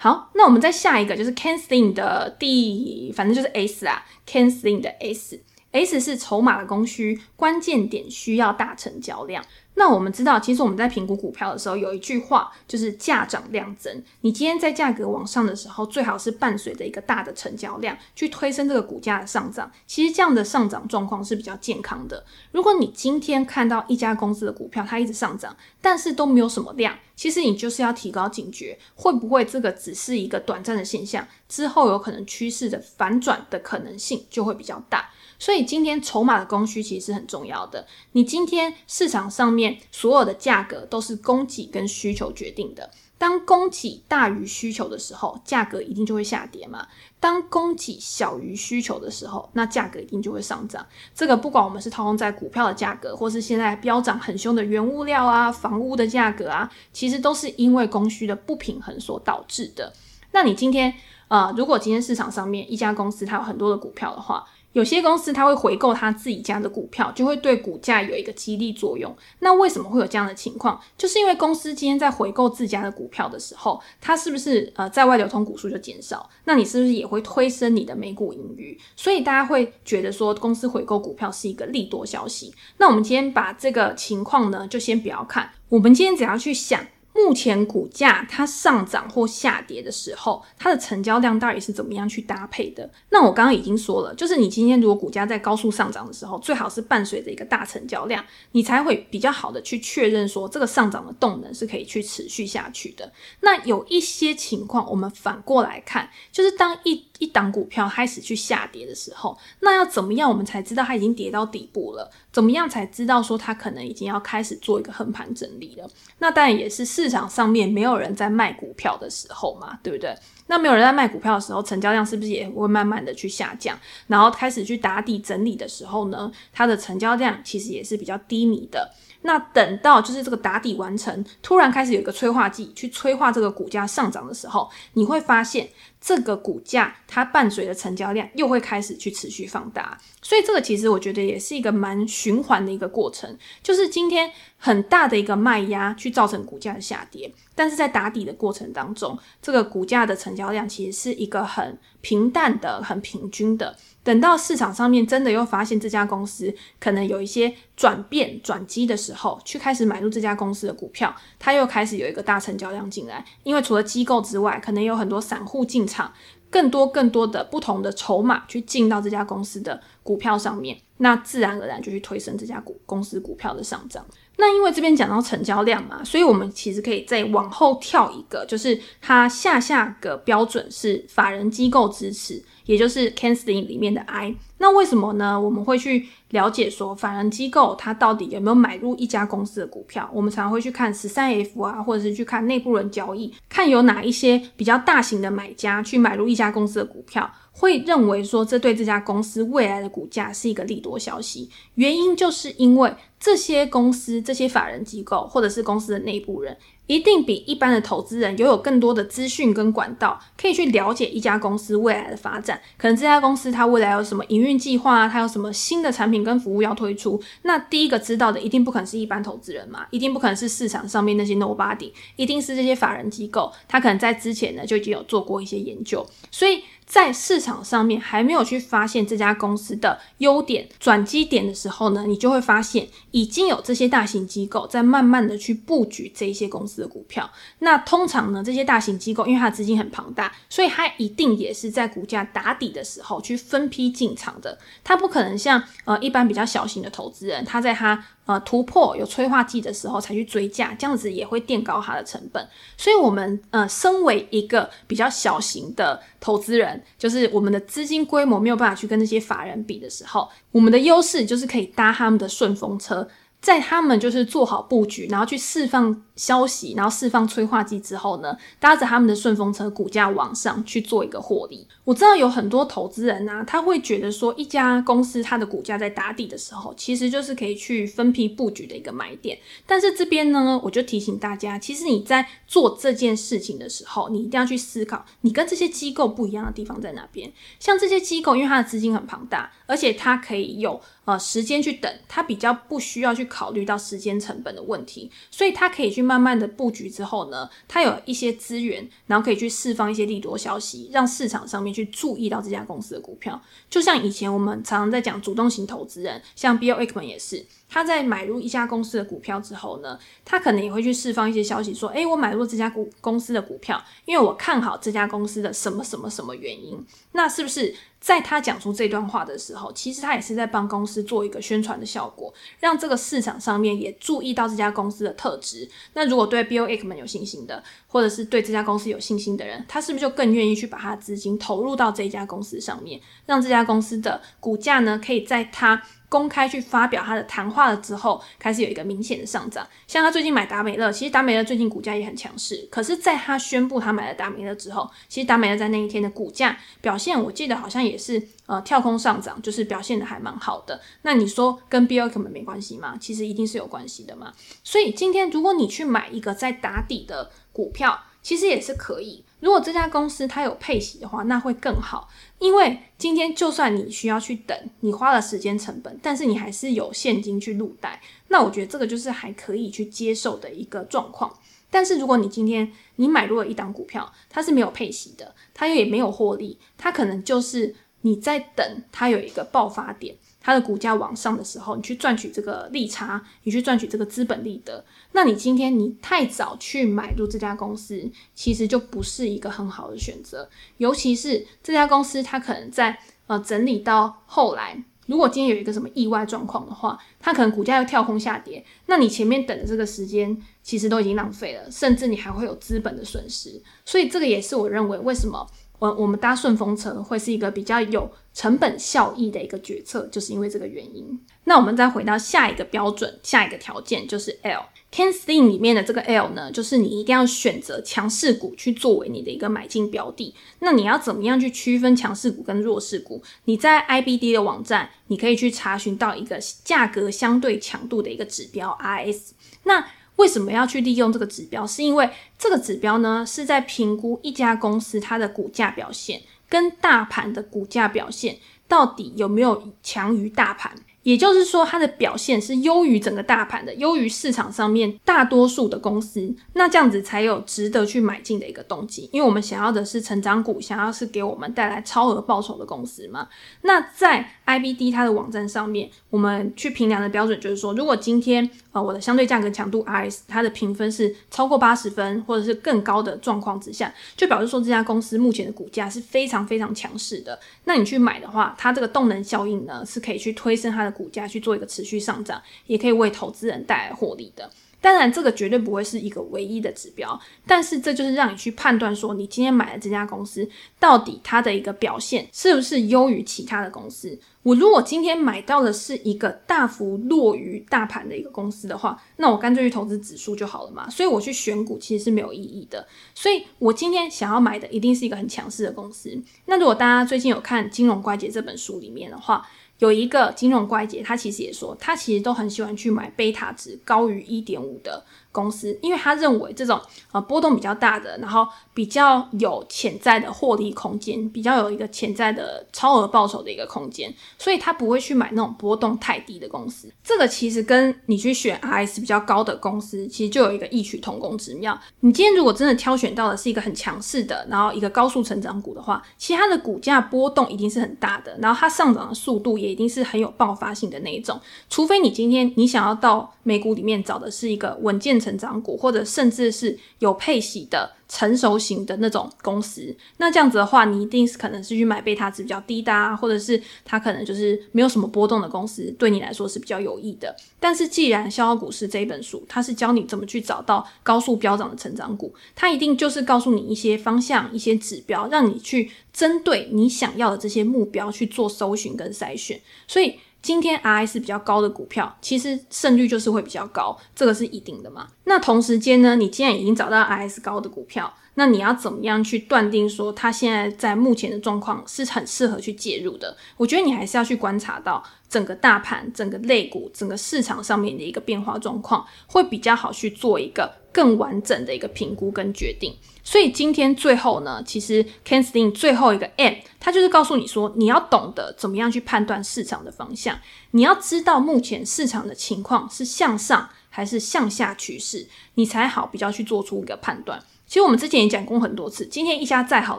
[0.00, 5.42] 好，那我们再下一个就是 Canceling 的第，反正就是 S 啊，Canceling 的 S。
[5.72, 9.44] S 是筹码的供需，关键点需要大成交量。
[9.78, 14.02] 那我们知道，其实我们在评估股票的时候，有一句话就是价涨量增。
[14.22, 19.70] 你今天在价格往上的时候，最好是伴随着一个大的成交量，去推升这个股价的上涨。
[19.86, 22.24] 其实这样的上涨状况是比较健康的。
[22.50, 35.08] 如果你今天看到一家公司的股票它一直上涨，但是都没有什么量，其实你就是要提高警觉，会不会这个只是一个短暂的现象，之后有可能趋势的反转的可能性就会比较大。
[35.38, 37.86] 所以今天筹码的供需其实是很重要的。
[38.12, 42.90] 你今天市场上面所有的价格都是供给跟需求决定的。
[43.16, 46.86] 当供给大于需求的时候，价格一定就会下跌嘛。
[47.18, 50.86] 当供给小于需求的时候，那价格一定就会上涨。
[51.16, 59.92] 这个不管我们是套用在股票的价格，或是现在飙涨很凶的原物料啊、房屋的价格啊，其实都是因为供需的不平衡所导致的。
[60.30, 60.94] 那你今天
[61.26, 69.14] 呃，如果今天市场上面一家公司它有很多的股票的话，有些公司它会回购它自己家的股票，就会对股价有一个激励作用。
[69.40, 70.80] 那为什么会有这样的情况？
[70.96, 76.28] 就是因为公司今天在回购自家的股票的时候，它是不是呃在外流通股数就减少？
[76.44, 78.78] 那你是不是也会推升你的每股盈余？
[78.94, 82.54] 所以大家会觉得说公司回购股票是一个利多消息。
[82.76, 85.50] 那我们今天把这个情况呢，就先不要看。
[85.70, 86.86] 我们今天只要去想。
[87.18, 92.88] 目前股价它上涨或下跌的时候，它的成交量到底是怎么样去搭配的？
[93.10, 103.12] 那我刚刚已经说了，就是你今天如果股价在高速上涨的时候，最好是伴随着一个大成交量，你才会比较好的去确认说这个上涨的动能是可以去持续下去的。
[103.40, 112.10] 那有一些情况，我们反过来看，就是当一一档股票开始去下跌的时候，那要怎么样我们才知道它已经跌到底部了？
[112.30, 115.88] 怎么样才知道说它可能已经要开始做一个横盘整理了？
[116.18, 120.16] 那当然也是市场上面没有人在卖股票的时候嘛，对不对？
[120.46, 123.78] 那没有人在卖股票的时候，成交量是不是也会慢慢的去下降？
[124.06, 128.90] 然后开始去打底整理的时候呢，它的成交量其实也是比较低迷的。
[129.22, 135.68] 那等到就是这个打底完成，突然开始有一个催化剂去催化这个股价上涨的时候，你会发现
[136.00, 153.74] 这个股价它伴随的成交量又会开始去持续放大，所以这个其实我觉得也是一个蛮循环的一个过程，就是今天很大的一个卖压去造成股价的下跌，但是在打底的过程当中，这个股价的成交量其实是一个很平淡的、很平均的。
[154.02, 163.24] 等到市场上面真的又发现这家公司可能有一些转变转机的时候，去开始买入这家公司的股票，它又开始有一个大成交量进来。
[163.44, 166.12] 因为除了机构之外，可能有很多散户进场，
[166.50, 170.78] 更多更多的不同的筹码去进到这家公司的股票上面。
[170.98, 174.04] 那自然而然就去推升这家股公司股票的上涨。
[174.40, 184.32] 那因为这边讲到成交量嘛，所以我们其实可以再往后跳一个，就是它下下个标准是法人机构支持，也就是 Cansling 里面的 I。
[184.58, 185.40] 那为什么呢？
[185.40, 190.08] 我们会去了解说法人机构它到底有没有买入一家公司的股票？
[190.14, 197.28] 我们常常会去看十三 F 啊，或者是去看内部人交易，看有哪一些比较大型的买家去买入一家公司的股票。
[197.58, 212.60] 会认为说，这对这家公司未来的股价是一个利多消息，原因就是因为这些公司、这些法人机构或者是公司的内部人，一定比一般的投资人拥有更多的资讯跟管道，可以去了解一家公司未来的发展。
[212.76, 226.62] 可能这家公司它未来有什么营运计划啊，它有什么新的产品跟服务要推出，那第一个知道的一定不可能是一般投资人嘛，一定不可能是市场上面那些 nobody，一定是这些法人机构，他可能在之前呢就已经有做过一些研究，所以。
[226.88, 237.30] 在市场上面还没有去发现这家公司的优点、转机点的时候呢，你就会发现已经有这些大型机构在慢慢的去布局这一些公司的股票。
[237.58, 244.58] 那通常呢，这些大型机构因为它资金很庞大，所以它一定也是在股价打底的时候去分批进场的。
[244.82, 248.02] 它不可能像呃一般比较小型的投资人，他在他。
[248.28, 252.46] 呃，突破有催化剂的时候才去追价，这样子也会垫高它的成本。
[252.76, 263.08] 所以，我们呃，身为一个比较小型的投资人，就是我们的资金规模没有办法去跟那些法人比的时候，我们的优势就是可以搭他们的顺风车。
[263.40, 271.66] 在他们就是做好布局，然后去释放消息，然后释放催化剂之后呢，搭着他们的顺风车，股价往上去做一个获利。
[271.84, 279.38] 我知道有很多投资人啊，他会觉得说，一家公司它的股价在打底的时候，其实就是可以去分批布局的一个买点。
[279.64, 287.32] 但是这边呢，我就提醒大家，其实你在做这件事情的时候，你一定要去思考，你跟这些机构不一样的地方在哪边。
[287.60, 290.80] 像这些机构，因为它的资金很庞大，而且它可以有。
[291.08, 303.40] 呃，时间去等，他比较不需要去考虑到时间成本的问题，所以他可以去慢慢的布局之后呢，他有一些资源，然后可以去释放一些利多消息，让市场上面去注意到这家公司的股票。
[303.70, 307.42] 就像以前我们常常在讲主动型投资人，像 Bill Ackman 也是。
[307.70, 325.68] 他在买入一家公司的股票之后呢，他可能也会去释放一些消息，说：“诶，我买入这家股公司的股票，因为我看好这家公司的什么什么什么原因。”那是不是在他讲出这段话的时候，其实他也是在帮公司做一个宣传的效果，让这个市场上面也注意到这家公司的特质？
[325.94, 339.66] 那如果对 Bill Ackman 有信心的，或者是对这家公司有信心的人，他是不是就更愿意去把他的资金投入到这家公司上面，让这家公司的股价呢，可以在他公开去发表他的谈话了之后，开始有一个明显的上涨。
[339.86, 342.66] 像他最近买达美乐，其实达美乐最近股价也很强势。
[342.70, 350.80] 可是，在他宣布他买了达美乐之后，其实达美乐在那一天的股价表现，我记得好像也是呃跳空上涨，就是表现的还蛮好的。
[351.02, 352.96] 那你说跟 Bill Ackman 没关系吗？
[353.00, 354.32] 其实一定是有关系的嘛。
[354.64, 359.24] 所以今天如果你去买一个在打底的股票，其实也是可以。
[359.40, 362.08] 如果这家公司它有配息的话，那会更好。
[362.38, 371.32] 因为今天就算你需要去等，你花了时间成本，但是你还是有现金去入袋，那我觉得这个就是还可以去接受的一个状况。
[371.70, 380.16] 但是如果你今天你买入了一档股票，它是没有配息的，它也没有获利，它可能就是你在等它有一个爆发点。
[380.40, 390.48] 它的股价往上的时候，你去赚取这个利差，你去赚取这个资本利得，那你今天你太早去买入这家公司，其实就不是一个很好的选择。
[390.78, 403.60] 尤其是这家公司，它可能在呃整理到后来，如果今天有一个什么意外状况的话，它可能股价又跳空下跌，那你前面等的这个时间其实都已经浪费了，甚至你还会有资本的损失。
[403.84, 405.46] 所以这个也是我认为为什么。
[405.78, 411.18] 我我们搭顺风车会是一个比较有成本效益的一个决策，就是因为这个原因。
[411.44, 414.62] 那我们再回到下一个标准，下一个条件就是 L。
[414.90, 420.34] Cansling 里面的这个 L 呢，就是你一定要选择强势股去作为你的一个买进标的。
[420.60, 423.22] 那你要怎么样去区分强势股跟弱势股？
[423.44, 429.32] 你在 IBD 的网站，你可以去查询到一个价格相对强度的一个指标 RS。
[429.64, 429.86] 那
[430.18, 431.66] 为什么要去利用这个指标？
[431.66, 440.72] 是因为这个指标呢，是在评估一家公司它的股价表现跟大盘的股价表现到底有没有强于大盘。
[441.08, 453.26] 也就是说它的表现是优于整个大盘的，优于市场上面大多数的公司，那这样子才有值得去买进的一个动机，因为我们想要的是成长股，想要是给我们带来超额报酬的公司嘛。
[453.62, 467.40] 那在 IBD 它的网站上面，我们去评量的标准就是说，如果今天呃我的相对价格强度 RS 它的评分是超过八十分，或者是更高的状况之下，就表示说这家公司目前的股价是非常非常强势的。
[467.64, 474.50] 那你去买的话，它这个动能效应呢是可以去推升它的股价去做一个持续上涨，也可以为投资人带来获利的。
[474.80, 484.16] 当然，这个绝对不会是一个唯一的指标，但是这就是让你去判断说，你今天买的这家公司到底它的一个表现是不是优于其他的公司。
[484.44, 490.88] 我如果今天买到的是一个大幅落于大盘的一个公司的话，那我干脆去投资指数就好了嘛。
[490.88, 492.86] 所以我去选股其实是没有意义的。
[493.16, 496.16] 所以我今天想要买的一定是一个很强势的公司。
[496.46, 499.44] 那如果大家最近有看《金融怪杰》这本书里面的话，
[499.78, 506.80] 有一个金融怪杰，他其实也说，他其实都很喜欢去买贝塔值高于一点五的公司，因为他认为这种
[507.12, 516.92] 呃波动比较大的，然后比较有潜在的获利空间，比较有一个潜在的超额报酬的一个空间，所以他不会去买那种波动太低的公司。
[517.04, 521.78] 这个其实跟你去选 RS 比较高的公司，其实就有一个异曲同工之妙。
[522.00, 531.38] 你今天如果真的挑选到的是一个很强势的，然后一个高速成长股的话，其实它的股价波动一定是很大的，然后它上涨的速度也一定是很有爆发性的那一种。
[531.68, 547.34] 除非你今天你想要到美股里面找的是一个稳健成长股，或者甚至是有配息的成熟型的那种公司，那这样子的话，你一定是可能是去买贝塔值比较低的啊，或者是它可能就是没有什么波动的公司，对你来说是比较有益的。
[547.60, 559.60] 但是既然《笑傲股市》这一本书，它是教你怎么去找到高速飙涨的成长股，它一定就是告诉你一些方向、一些指标，让你去针对你想要的这些目标去做搜寻跟筛选。
[559.86, 560.18] 所以。
[560.40, 565.08] 今天 RS 比较高的股票，其实胜率就是会比较高，这个是一定的嘛。
[565.24, 573.36] 那同时间呢，你既然已经找到 RS 高的股票，那你要怎么样去断定说它现在在目前的状况是很适合去介入的？
[573.56, 582.92] 我觉得你还是要去观察到整个大盘、整个类股、整个市场上面的一个变化状况，会比较好去做一个更完整的一个评估跟决定。
[583.22, 590.36] 所以今天最后呢，其实 Ken Stein 最后一个 M，他就是告诉你说，你要懂得怎么样去判断市场的方向，
[590.72, 597.40] 你要知道目前市场的情况是向上还是向下趋势，你才好比较去做出一个判断。
[597.68, 599.98] 其实我们之前也讲过很多次，今天一家再好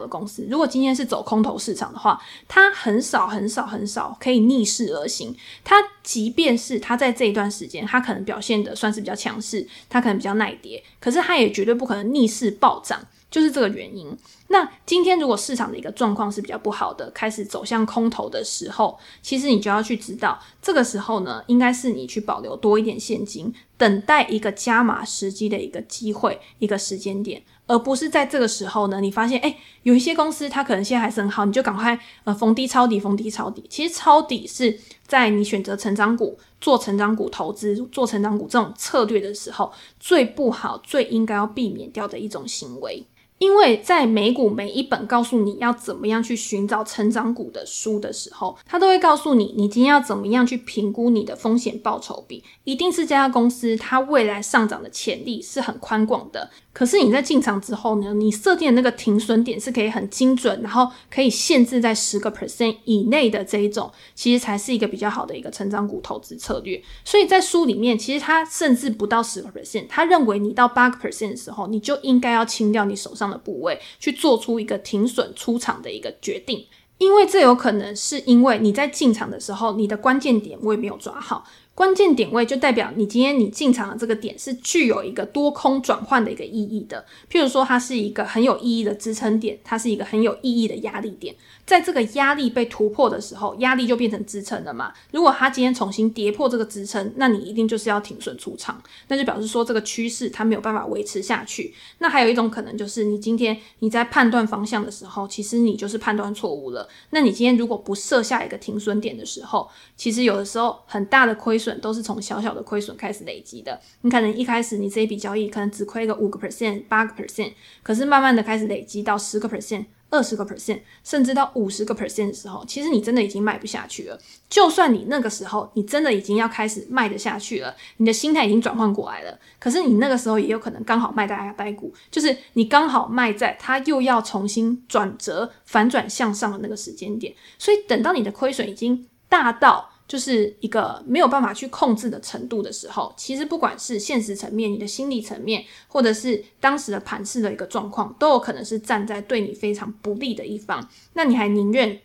[0.00, 5.34] 的公司，如果今天是走空头市场的话，它很少很少很少可以逆势而行。
[5.62, 13.00] 它即便是它在这一段时间，它可能表现的算是比较强势，它可能比较耐跌，可是它也绝对不可能逆势暴涨。
[13.30, 14.12] 就是这个原因。
[14.48, 33.64] 那今天如果市场的一个状况是比较不好的，开始走向空头的时候，其实你就要去知道，这个时候呢，应该是你去保留多一点现金，等待一个加码时机的一个机会，一个时间点，而不是在这个时候呢，你发现诶，有一些公司它可能现在还是很好，你就赶快呃逢低抄底，逢低抄底。
[33.70, 43.06] 其实抄底是在你选择成长股、做成长股投资、做成长股这种策略的时候，最不好、最应该要避免掉的一种行为。
[43.38, 56.50] 因为在美股每一本告诉你要怎么样去寻找成长股的书的时候，他都会告诉你，你今天要怎么样去评估你的风险报酬比，一定是这家公司它未来上涨的潜力是很宽广的。
[56.72, 66.80] 可是你在进场之后呢，你设定的那个停损点是可以很精准，然后可以限制在十个 percent 以内的这一种，其实才是一个比较好的一个成长股投资策略。
[67.04, 76.64] 所以在书里面，其实他甚至不到十个 percent，他认为你到八个 percent 的时候，你就应该要清掉你手上的部位，去做出一个停损出场的一个决定，
[76.98, 81.44] 因为这有可能是因为你在进场的时候，你的关键点位没有抓好。
[81.80, 91.34] 关键点位就代表你今天你进场的这个点是具有一个多空转换的一个意义的，譬如说它是一个很有意义的支撑点，它是一个很有意义的压力点。
[91.64, 94.92] 在这个压力被突破的时候，压力就变成支撑了嘛。
[95.12, 101.72] 如果它今天重新跌破这个支撑，那你一定就是要停损出场，那就表示说这个趋势它没有办法维持下去。
[101.98, 106.86] 那还有一种可能就是你今天你在判断方向的时候，其实你就是判断错误了。
[107.08, 109.66] 那你今天如果不设下一个停损点的时候，
[109.96, 113.78] 其实有的时候很大的亏损都是从小小的亏损开始累积的。
[114.00, 117.52] 你可能一开始你这一笔交易可能只亏个五个 percent、八个 percent，
[117.82, 119.84] 可是慢慢的开始累积到十个 percent。
[120.12, 124.18] 二十个 percent，甚至到五十个 percent 的时候，其实你真的已经卖不下去了。
[124.48, 137.32] 就算你那个时候你真的已经要开始卖得下去了，你的心态已经转换过来了，可是你那个时候也有可能刚好卖在阿呆股，就是你刚好卖在它又要重新转折、反转向上的那个时间点。
[137.56, 150.84] 所以等到你的亏损已经大到就是一个没有办法去控制的程度的时候，其实不管是现实层面、你的心理层面，或者是当时的盘势的一个状况，都有可能是站在对你非常不利的一方。
[151.12, 151.96] 那你还宁愿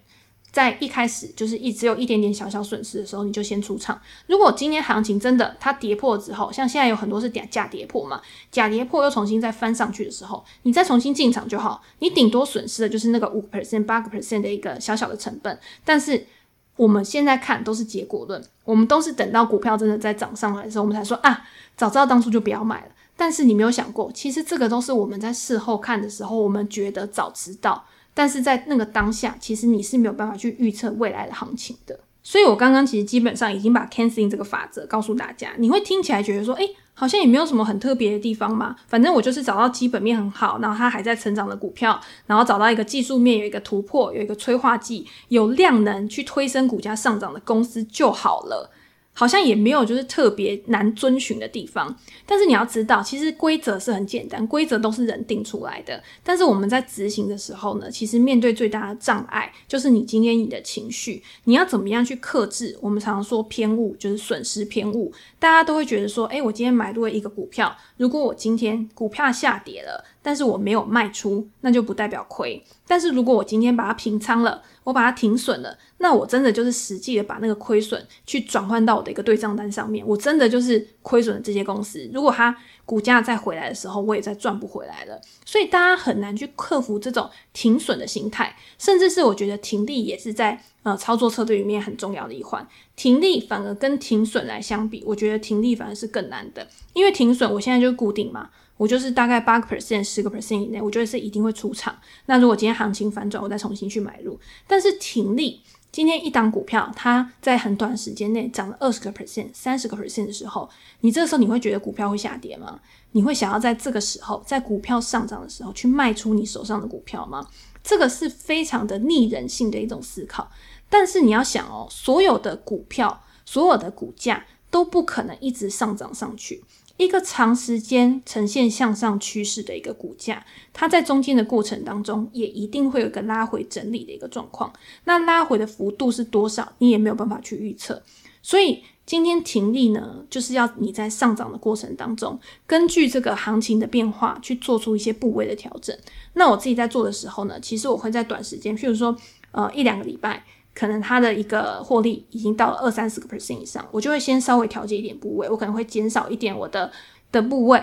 [0.52, 4.00] 在一开始就是一只有一点点小小损失的时候，你就先出场。
[4.28, 11.82] 如果今天行情真的它跌破之后，像现在有很多是假跌破嘛，假跌破又重新再翻上去的时候，你再重新进场就好。
[11.98, 16.28] 你顶多损失的就是那个五 percent、八个 percent 的一个小小的成本，但是。
[16.76, 21.46] 我们现在看都是结果论，我们都是等到股票真的在涨上来的时候，我们才说啊，
[21.78, 22.92] 早知道当初就不要买了。
[23.18, 31.98] 但是你没有想过，其实这个都是我们在事后看的时候，我们觉得早知道，但是在那个当下，其实你是没有办法去预测未来的行情的。
[32.26, 36.76] 所以我刚刚其实基本上已经把 canceling 这个法则告诉大家，你会听起来觉得说，诶。
[36.98, 48.72] 好像也没有什么很特别的地方嘛，反正我就是找到基本面很好，然后它还在成长的股票，然后找到一个技术面有一个突破，有一个催化剂，有量能去推升股价上涨的公司就好了。
[49.18, 56.04] 好像也没有就是特别难遵循的地方，但是你要知道，其实规则是很简单，规则都是人定出来的。
[56.22, 62.78] 但是我们在执行的时候呢，其实面对最大的障碍就是你今天你的情绪，你要怎么样去克制？
[62.82, 65.14] 我们常常说偏误，就是损失偏误。
[65.40, 72.62] 大家都会觉得说，诶，我今天买入了一个股票，如果我今天股票下跌了，但是我没有卖出，那就不代表亏。
[72.88, 82.08] 但是如果我今天把它平仓了，我把它停损了，那我真的就是实际的把那个亏损去转换到我的一个对账单上面，我真的就是亏损了这些公司。
[82.14, 85.20] 如果它股价再回来的时候，我也再赚不回来了。
[85.46, 92.68] 所以大家很难去克服这种停损的心态，甚至是我觉得停利也是在呃操作策略里面很重要的一环。
[92.96, 98.50] 停利反而跟停损来相比，我觉得停利反而是更难的，因为停损我现在就是固定嘛。
[98.78, 101.96] 我就是大概八个 percent、十个 percent 以内，我觉得是一定会出场。
[102.26, 104.38] 那如果今天行情反转，我再重新去买入。
[104.68, 105.62] 但是停利，
[105.94, 110.70] 今天一档股票它在很短时间内涨了二十个 percent、三十个 percent 的时候，
[111.00, 112.78] 你这个时候你会觉得股票会下跌吗？
[113.14, 117.48] 你会想要在这个时候，在股票上涨的时候去卖出你手上的股票吗？
[117.82, 120.52] 这个是非常的逆人性的一种思考。
[120.90, 126.62] 但是你要想哦，所有的股票、所有的股价都不可能一直上涨上去。
[126.98, 134.72] 一个长时间呈现向上趋势的一个股价，它在中间的过程当中，也一定会有一个拉回整理的一个状况。
[135.04, 138.02] 那拉回的幅度是多少，你也没有办法去预测。
[138.42, 145.98] 所以今天停利呢，就是要你在上涨的过程当中，根据这个行情的变化去做出一些部位的调整。
[146.34, 149.16] 那我自己在做的时候呢，其实我会在短时间，譬如说，
[149.52, 150.44] 呃，一两个礼拜。
[150.76, 156.92] 可能它的一个获利已经到了二三十个 percent 以上，我就会先稍微调节一点部位，我可能会减少一点我的
[157.32, 157.82] 的部位。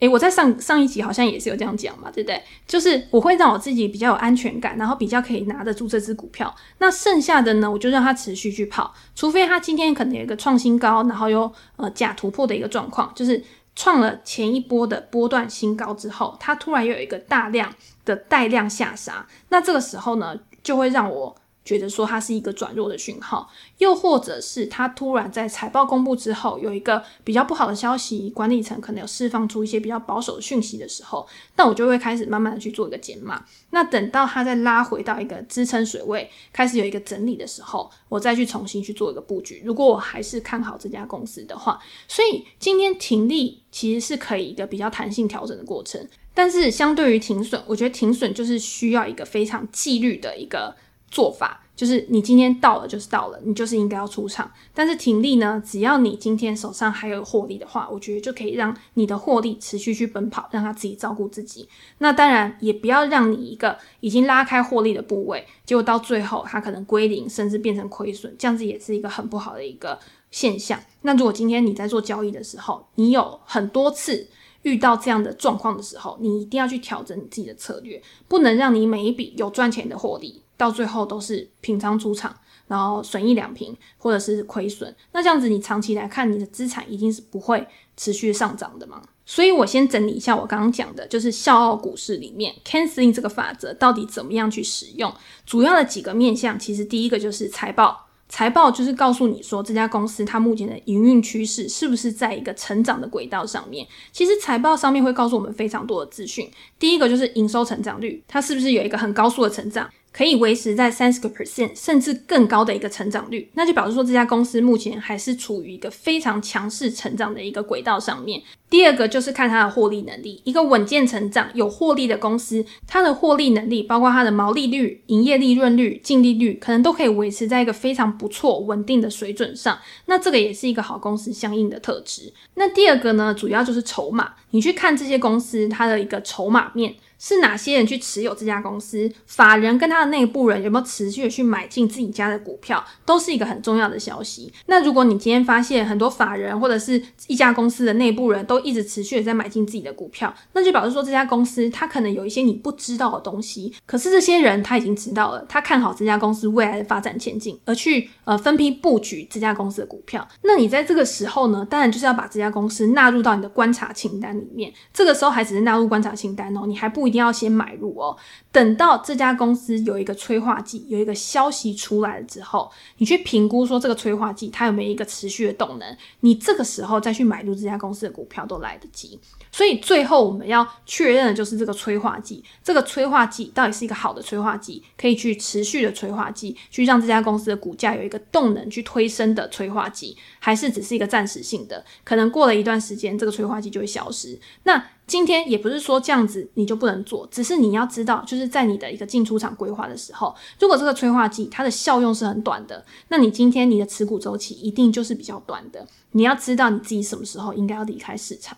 [0.00, 2.42] 诶，我在上上一集好像也是有这样讲嘛，对不对？
[2.66, 6.52] 就是我会让我自己比较有安全感，然后比较可以拿得住这只股票。
[6.78, 13.40] 那剩下的呢，我就让它持续去跑，除非它今天可能有一个创新高，然后又呃假突破的一个状况，就是
[13.76, 17.72] 创了前一波的波段新高之后，它突然又有一个大量
[18.04, 21.36] 的带量下杀，那这个时候呢，就会让我。
[21.64, 23.48] 觉得说它是一个转弱的讯号，
[23.78, 33.44] 又或者是它突然在财报公布之后有一个比较不好的消息，管理层可能有释放出一些比较保守的讯息的时候，那我就会开始慢慢的去做一个减码。
[33.70, 39.62] 那等到它再拉回到一个支撑水位，开始有一个整理的时候，我再去重新去做一个布局。
[39.64, 46.04] 如果我还是看好这家公司的话，所以今天停利其实是可以一个比较弹性调整的过程。
[46.34, 50.74] 但是相对于停损，我觉得停损就是需要一个非常纪律的一个。
[51.12, 54.50] 做法就是你今天到了就是到了，你就是应该要出场。
[54.72, 61.68] 但是停利呢，只要你今天手上还有获利的话，我觉得就可以让你的获利持续去奔跑，让他自己照顾自己。
[61.98, 69.98] 那当然也不要让你一个已经拉开获利的部位，结果到最后它可能归零，甚至变成亏损，这样子也是一个很不好的一个
[70.30, 70.78] 现象。
[71.02, 74.28] 那如果今天你在做交易的时候，你有很多次
[74.62, 80.41] 遇到这样的状况的时候，你一定要去调整你自己的策略，不能让你每一笔有赚钱的获利。
[80.62, 82.32] 到最后都是平仓出场，
[82.68, 84.94] 然后损益两平，或者是亏损。
[85.12, 89.02] 那这样子，你长期来看，你的资产一定是不会持续上涨的嘛。
[89.26, 95.12] 所以我先整理一下我刚刚讲的，就是笑傲股市里面 canceling 这个法则到底怎么样去使用。
[95.44, 98.06] 主要的几个面向，其实第一个就是财报。
[98.28, 103.86] 财报就是告诉你说，这家公司它目前的营运趋势是不是在一个成长的轨道上面。
[104.10, 106.50] 其实财报上面会告诉我们非常多的资讯。
[106.78, 109.86] 第一个就是营收成长率，它是不是有一个很高速的成长。
[110.12, 118.42] 可以维持在三十个 percent 甚至更高的一个成长率，那就表示说这家公司目前还是处于一个非常强势成长的一个轨道上面。
[118.68, 129.78] 第二个就是看它的获利能力，一个稳健成长、有获利的公司，它的获利能力包括它的毛利率、营业利润率、净利率，可能都可以维持在一个非常不错、稳定的水准上。
[130.06, 132.32] 那这个也是一个好公司相应的特质。
[132.54, 136.94] 那第二个呢，主要就是筹码，你去看这些公司它的一个筹码面。
[137.22, 139.08] 是哪些人去持有这家公司？
[139.26, 144.52] 法人跟他的内部人有没有持续的去买进自己家的股票，都是一个很重要的消息。
[144.66, 153.72] 那如果你今天发现很多法人或者是一家公司的内部人都一直持续的在买进自己的股票，那就表示说这家公司它可能有一些你不知道的东西。
[153.86, 160.26] 可是这些人他已经知道了，他看好这家公司未来的发展前景，而去呃分批布局这家公司的股票。
[160.42, 164.72] 那你在这个时候呢，当然就是要把这家公司纳入到你的观察清单里面。
[164.92, 168.16] 这个时候还只是纳入观察清单哦，你还不一一定要先买入哦。
[168.50, 179.20] 等到这家公司有一个催化剂，有一个消息出来了之后，你去评估说这个催化剂它有没有一个持续的动能，你这个时候再去买入这家公司的股票都来得及。
[179.52, 194.40] 所以最后我们要确认的就是这个催化剂，这个催化剂到底是一个好的催化剂，可以去持续的催化剂，去让这家公司的股价有一个动能去推升的催化剂，还是只是一个暂时性的，可能过了一段时间，这个催化剂就会消失。
[194.64, 205.86] 那今天也不是说这样子你就不能做，只是你要知道，就是在你的一个进出场规划的时候，如果这个催化剂它的效用是很短的，那你今天你的持股周期一定就是比较短的。
[206.12, 208.56] 你要知道你自己什么时候应该要离开市场。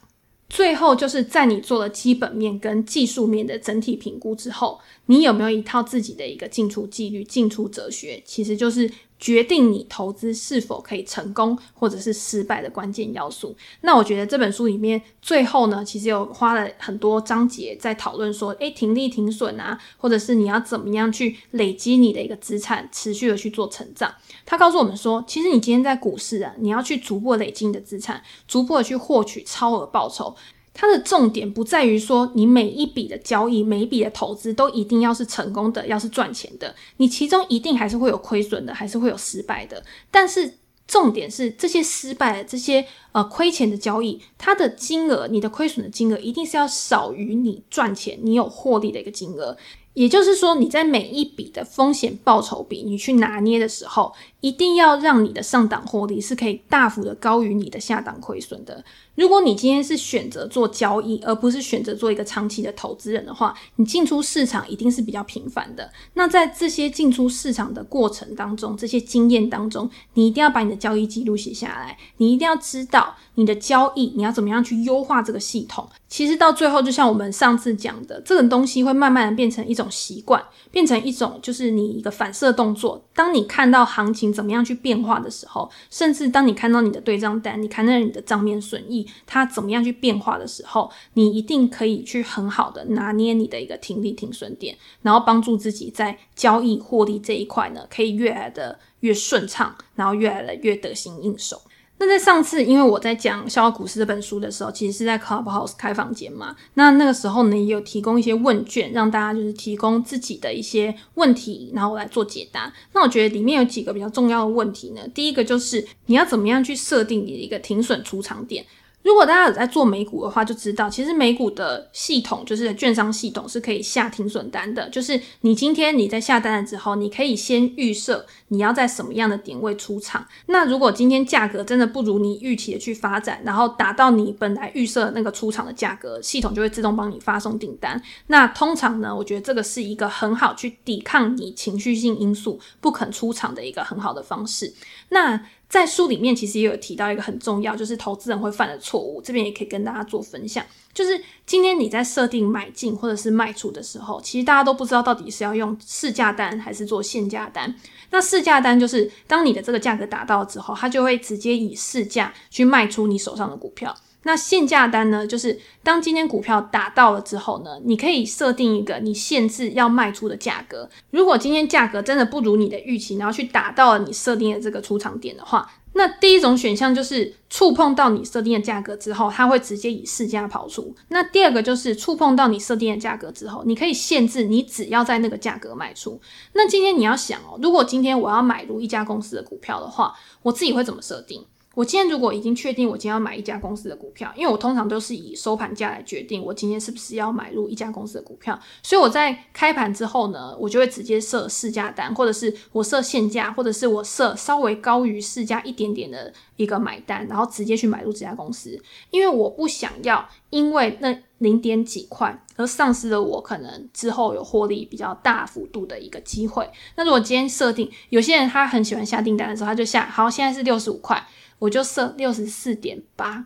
[0.55, 8.23] 最后就是在你做了基本面跟技术面的整体评估之后，你有没有一套自己的一个进出纪律、进出哲学？
[8.25, 8.89] 其实就是。
[9.25, 13.57] 决定你投资是否可以成功或者是失败的关键要素。
[13.81, 24.15] 那我觉得这本书里面最后呢，其实有花了很多章节在讨论说，诶，停利停损啊，或者是你要怎么样去累积你的一个资产，持续的去做成长。
[24.45, 30.37] 他告诉我们说，其实你今天在股市啊，你要去逐步累积你的资产，逐步的去获取超额报酬。
[30.75, 36.75] 它的重点不在于说你每一笔的交易、每一笔的投资都一定要是成功的，要是赚钱的。
[36.97, 39.83] 你其中一定还是会有亏损的，还是会有失败的。
[40.11, 49.57] 但是重点是这些失败的、这些呃亏钱的交易，它的金额、你的亏损的金额一定是要少于你赚钱、你有获利的一个金额。
[49.95, 54.13] 也就是说，你在每一笔的风险报酬比你去拿捏的时候，
[54.45, 58.85] 一定要让你的上档获利是可以大幅的高于你的下档亏损的。
[59.15, 65.91] 如果你今天是选择做交易，而不是选择做一个长期的投资人的话，你进出市场一定是比较频繁的。
[66.13, 71.97] 那在这些进出市场的过程当中，这些经验当中，你一定要把你的交易记录写下来。
[72.19, 75.89] 你一定要知道你的交易，你要怎么样去优化这个系统。
[76.09, 83.03] 其实到最后，就像我们上次讲的，这种东西会慢慢的变成一种习惯，变成一种就是你一个反射动作。
[83.15, 101.63] 当你看到行情，怎么样去变化的时候，甚至当你看到你的对账单，你看到你的账面损益，它怎么样去变化的时候，你一定可以去很好的拿捏你的一个停利停损点，然后帮助自己在交易获利这一块呢，可以越来的越顺畅，然后越来的越得心应手。
[101.97, 106.55] 那在上次，因为我在讲《笑傲股市》这本书的时候，其实是在 Clubhouse 开房间嘛。
[106.75, 112.73] 那那个时候呢，也有提供一些问卷，让大家就是提供自己的一些问题，然后我来做解答。
[112.93, 115.01] 那我觉得里面有几个比较重要的问题呢。
[115.15, 118.67] 第一个就是你要怎么样去设定你的一个停损出场点。
[119.05, 124.89] 如果大家有在做美股的话，就知道其实美股的系统就是券商系统是可以下停损单的。
[124.89, 130.27] 就是你今天你在下单了之后，你可以先预设你要在什么样的点位出场。
[130.47, 138.03] 那如果今天价格真的不如你预期的去发展，然后达到你本来预设那个出场的价格，系统就会自动帮你发送订单。
[138.29, 144.73] 那通常呢，我觉得这个是一个很好去抵抗你情绪性因素不肯出场的一个很好的方式。
[145.11, 145.39] 那
[145.75, 150.65] 在书里面其实也有提到一个很重要，就是投资人会犯的错误，这边也可以跟大家做分享。
[150.93, 157.75] 就是今天你在设定买进或者是卖出的时候，其实大家都不知道到底是要用市价单还是做限价单。
[158.11, 163.93] 那市价单就是当你的这个价格达到之后，它就会直接以市价去卖出你手上的股票。
[164.25, 170.89] 那限价单呢，就是当今天股票达到了之后呢，你可以设定一个你限制要卖出的价格。
[171.11, 180.93] 如果今天价格真的不如你的预期，然后去达到了你设定的这个出场点的话，那第一种选项就是触碰到你设定的价格之后，它会直接以市价跑出。
[181.09, 186.21] 那第二个就是触碰到你设定的价格之后，你可以限制你只要在那个价格卖出。
[186.55, 191.45] 那今天你要想哦，如果今天我要买入一家公司的股票的话，我自己会怎么设定？
[191.75, 216.71] 我今天如果已经确定我今天要买一家公司的股票，因为我通常都是以收盘价来决定我今天是不是要买入一家公司的股票，所以我在开盘之后呢，我就会直接设市价单，或者是我设现价，或者是我设稍微高于市价一点点的一个买单，然后直接去买入这家公司，因为我不想要因为那零点几块而丧失了我可能之后有获利比较大幅度的一个机会。
[216.97, 221.27] 那如果今天设定，有些人他很喜欢下订单的时候，他就下，好，现在是六十五块。
[221.59, 223.45] 我就设六十四点八，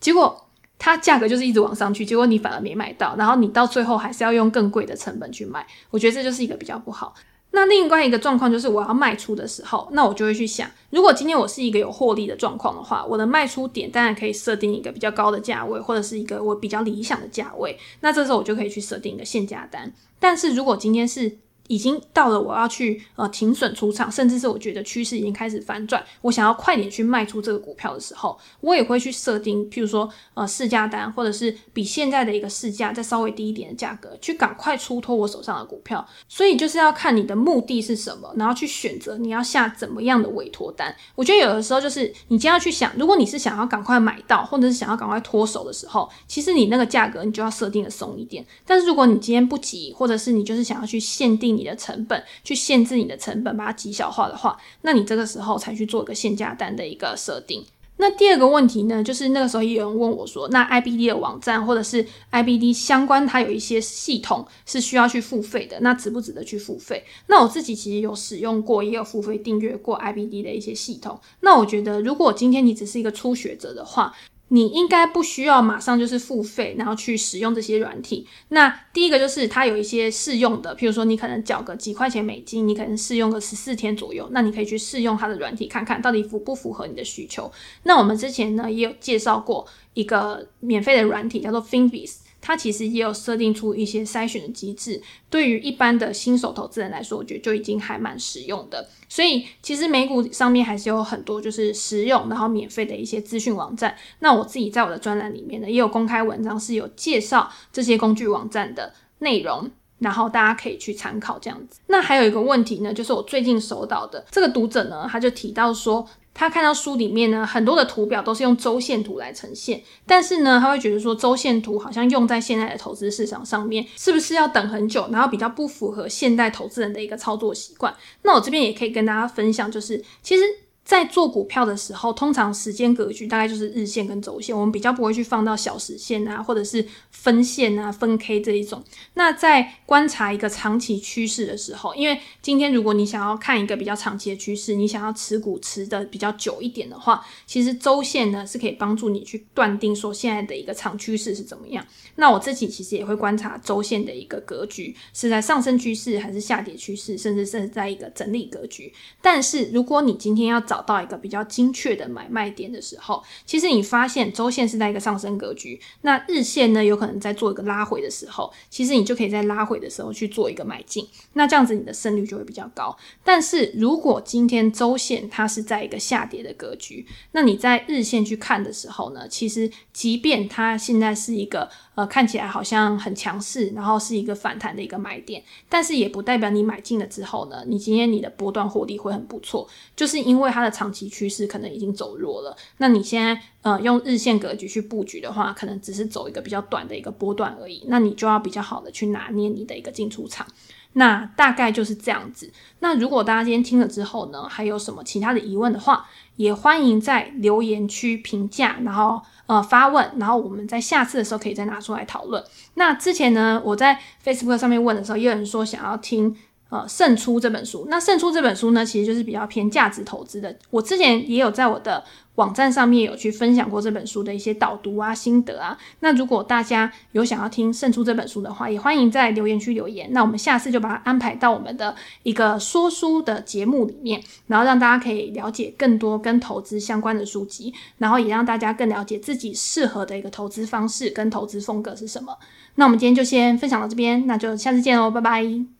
[0.00, 0.48] 结果
[0.78, 7.14] 它价格就是一直往上去，结果你反而没买到，然后你到最后还是要用更贵的成本去买，我觉得这就是一个比较不好。
[7.52, 19.92] 那另外一个状况就是我要卖出的时候，那我就会去想，如果今天我是一个有获利的状况的话，我的卖出点当然可以设定一个比较高的价位，或者是一个我比较理想的价位，那这时候我就可以去设定一个限价单。
[20.20, 21.38] 但是如果今天是
[21.70, 36.04] 已经到了我要去呃停损出场，甚至是我觉得趋势已经开始反转，我想要快点去卖出这个股票的时候，我也会去设定，譬如说呃市价单，或者是比现在的一个市价再稍微低一点的价格，去赶快出脱我手上的股票。
[36.28, 40.92] 所以就是要看你的目的是什么，然后去选择你要下怎么样的委托单。
[41.14, 48.44] 我觉得有的时候就是你今天要去想，如果你是想要赶快买到，或者是想要赶快脱手的时候，其实你那个价格你就要设定的松一点。
[48.66, 51.59] 但是如果你今天不急，或者是你就是想要去限定。
[51.60, 57.62] 你的成本去限制你的成本，把它极小化的话，那你这个时候才去做一个限价单的一个设定。
[58.02, 62.02] 那第二个问题呢，就是那个时候也有人问我说，那 IBD 的网站或者是
[62.32, 67.04] IBD 相关，它有一些系统是需要去付费的，那值不值得去付费？
[67.26, 71.20] 那我自己其实有使用过，也有付费订阅过 IBD 的一些系统。
[71.40, 74.10] 那我觉得，如果今天你只是一个初学者的话，
[74.52, 78.26] 你应该不需要马上就是付费，然后去使用这些软体。
[78.48, 87.50] 那第一个就是它有一些试用的，譬如说你可能缴个几块钱美金，你可能试用个十四天左右，那你可以去试用它的软体，看看到底符不符合你的需求。
[87.84, 92.16] 那我们之前呢也有介绍过一个免费的软体，叫做 Finviz。
[92.40, 98.88] 它其实也有设定出一些筛选的机制，对于一般的新手投资人来说，我觉得就已经还蛮实用的。
[99.08, 103.96] 所以其实美股上面还是有很多就是实用然后免费的一些资讯网站。
[104.20, 109.70] 那我自己在我的专栏里面呢，也有公开文章是有介绍这些工具网站的内容，
[110.00, 111.78] 然后大家可以去参考这样子。
[111.86, 116.06] 那还有一个问题呢，就是我最近收到的这个读者呢，他就提到说。
[116.32, 127.92] 他看到书里面呢，很多的图表都是用周线图来呈现，但是呢，他会觉得说周线图好像用在现在的投资市场上面，是不是要等很久，然后比较不符合现代投资人的一个操作习惯？
[128.22, 130.42] 那我这边也可以跟大家分享，就是其实。
[130.90, 138.82] 在做股票的时候，通常时间格局大概就是日线跟周线，我们比较不会去放到小时线啊，或者是分线啊、分 K 这一种。
[139.14, 151.86] 那在观察一个长期趋势的时候，因为今天如果你想要看一个比较长期的趋势，你想要持股持的比较久一点的话，其实周线呢是可以帮助你去断定说现在的一个长趋势是怎么样。
[152.16, 158.92] 那我自己其实也会观察周线的一个格局是在上升趋势还是下跌趋势，甚至是在一个整理格局。
[159.22, 172.96] 但是如果你今天要找到一个比较精确的买卖点的时候，其实你发现周线是在一个上升格局，那日线呢有可能在做一个拉回的时候，其实你就可以在拉回的时候去做一个买进，那这样子你的胜率就会比较高。
[173.24, 181.70] 但是如果今天周线它是在一个下跌的格局，那你在日线去看的时候呢，其实即便它现在是一个
[182.00, 200.46] 呃看起来好像很强势，然后是一个反弹的一个买点，但是也不代表你买进了之后呢，你今天你的波段获利会很不错，就是因为它的长期趋势可能已经走弱了，那你现在呃用日线格局去布局的话，可能只是走一个比较短的一个波段而已，那你就要比较好的去拿捏你的一个进出场，
[200.94, 202.52] 那大概就是这样子。
[202.80, 212.42] 那如果大家今天听了之后呢，还有什么其他的疑问的话，也欢迎在留言区评价，然后呃发问，然后我们在下次的时候可以再拿出来讨论。
[212.74, 216.36] 那之前呢，我在 Facebook 上面问的时候，也有人说想要听。
[216.70, 220.56] 呃，胜出这本书，那胜出这本书呢，其实就是比较偏价值投资的。
[220.70, 222.04] 我之前也有在我的
[222.36, 225.76] 网站上面有去分享过这本书的一些导读啊、心得啊。
[225.98, 230.12] 那如果大家有想要听胜出这本书的话，也欢迎在留言区留言。
[230.12, 231.92] 那我们下次就把它安排到我们的
[232.22, 242.38] 一个说书的节目里面，然后让大家可以了解更多跟投资相关的书籍，然后也让大家更了解自己适合的一个投资方式跟投资风格是什么。
[242.76, 245.79] 那我们今天就先分享到这边，那就下次见喽，拜拜。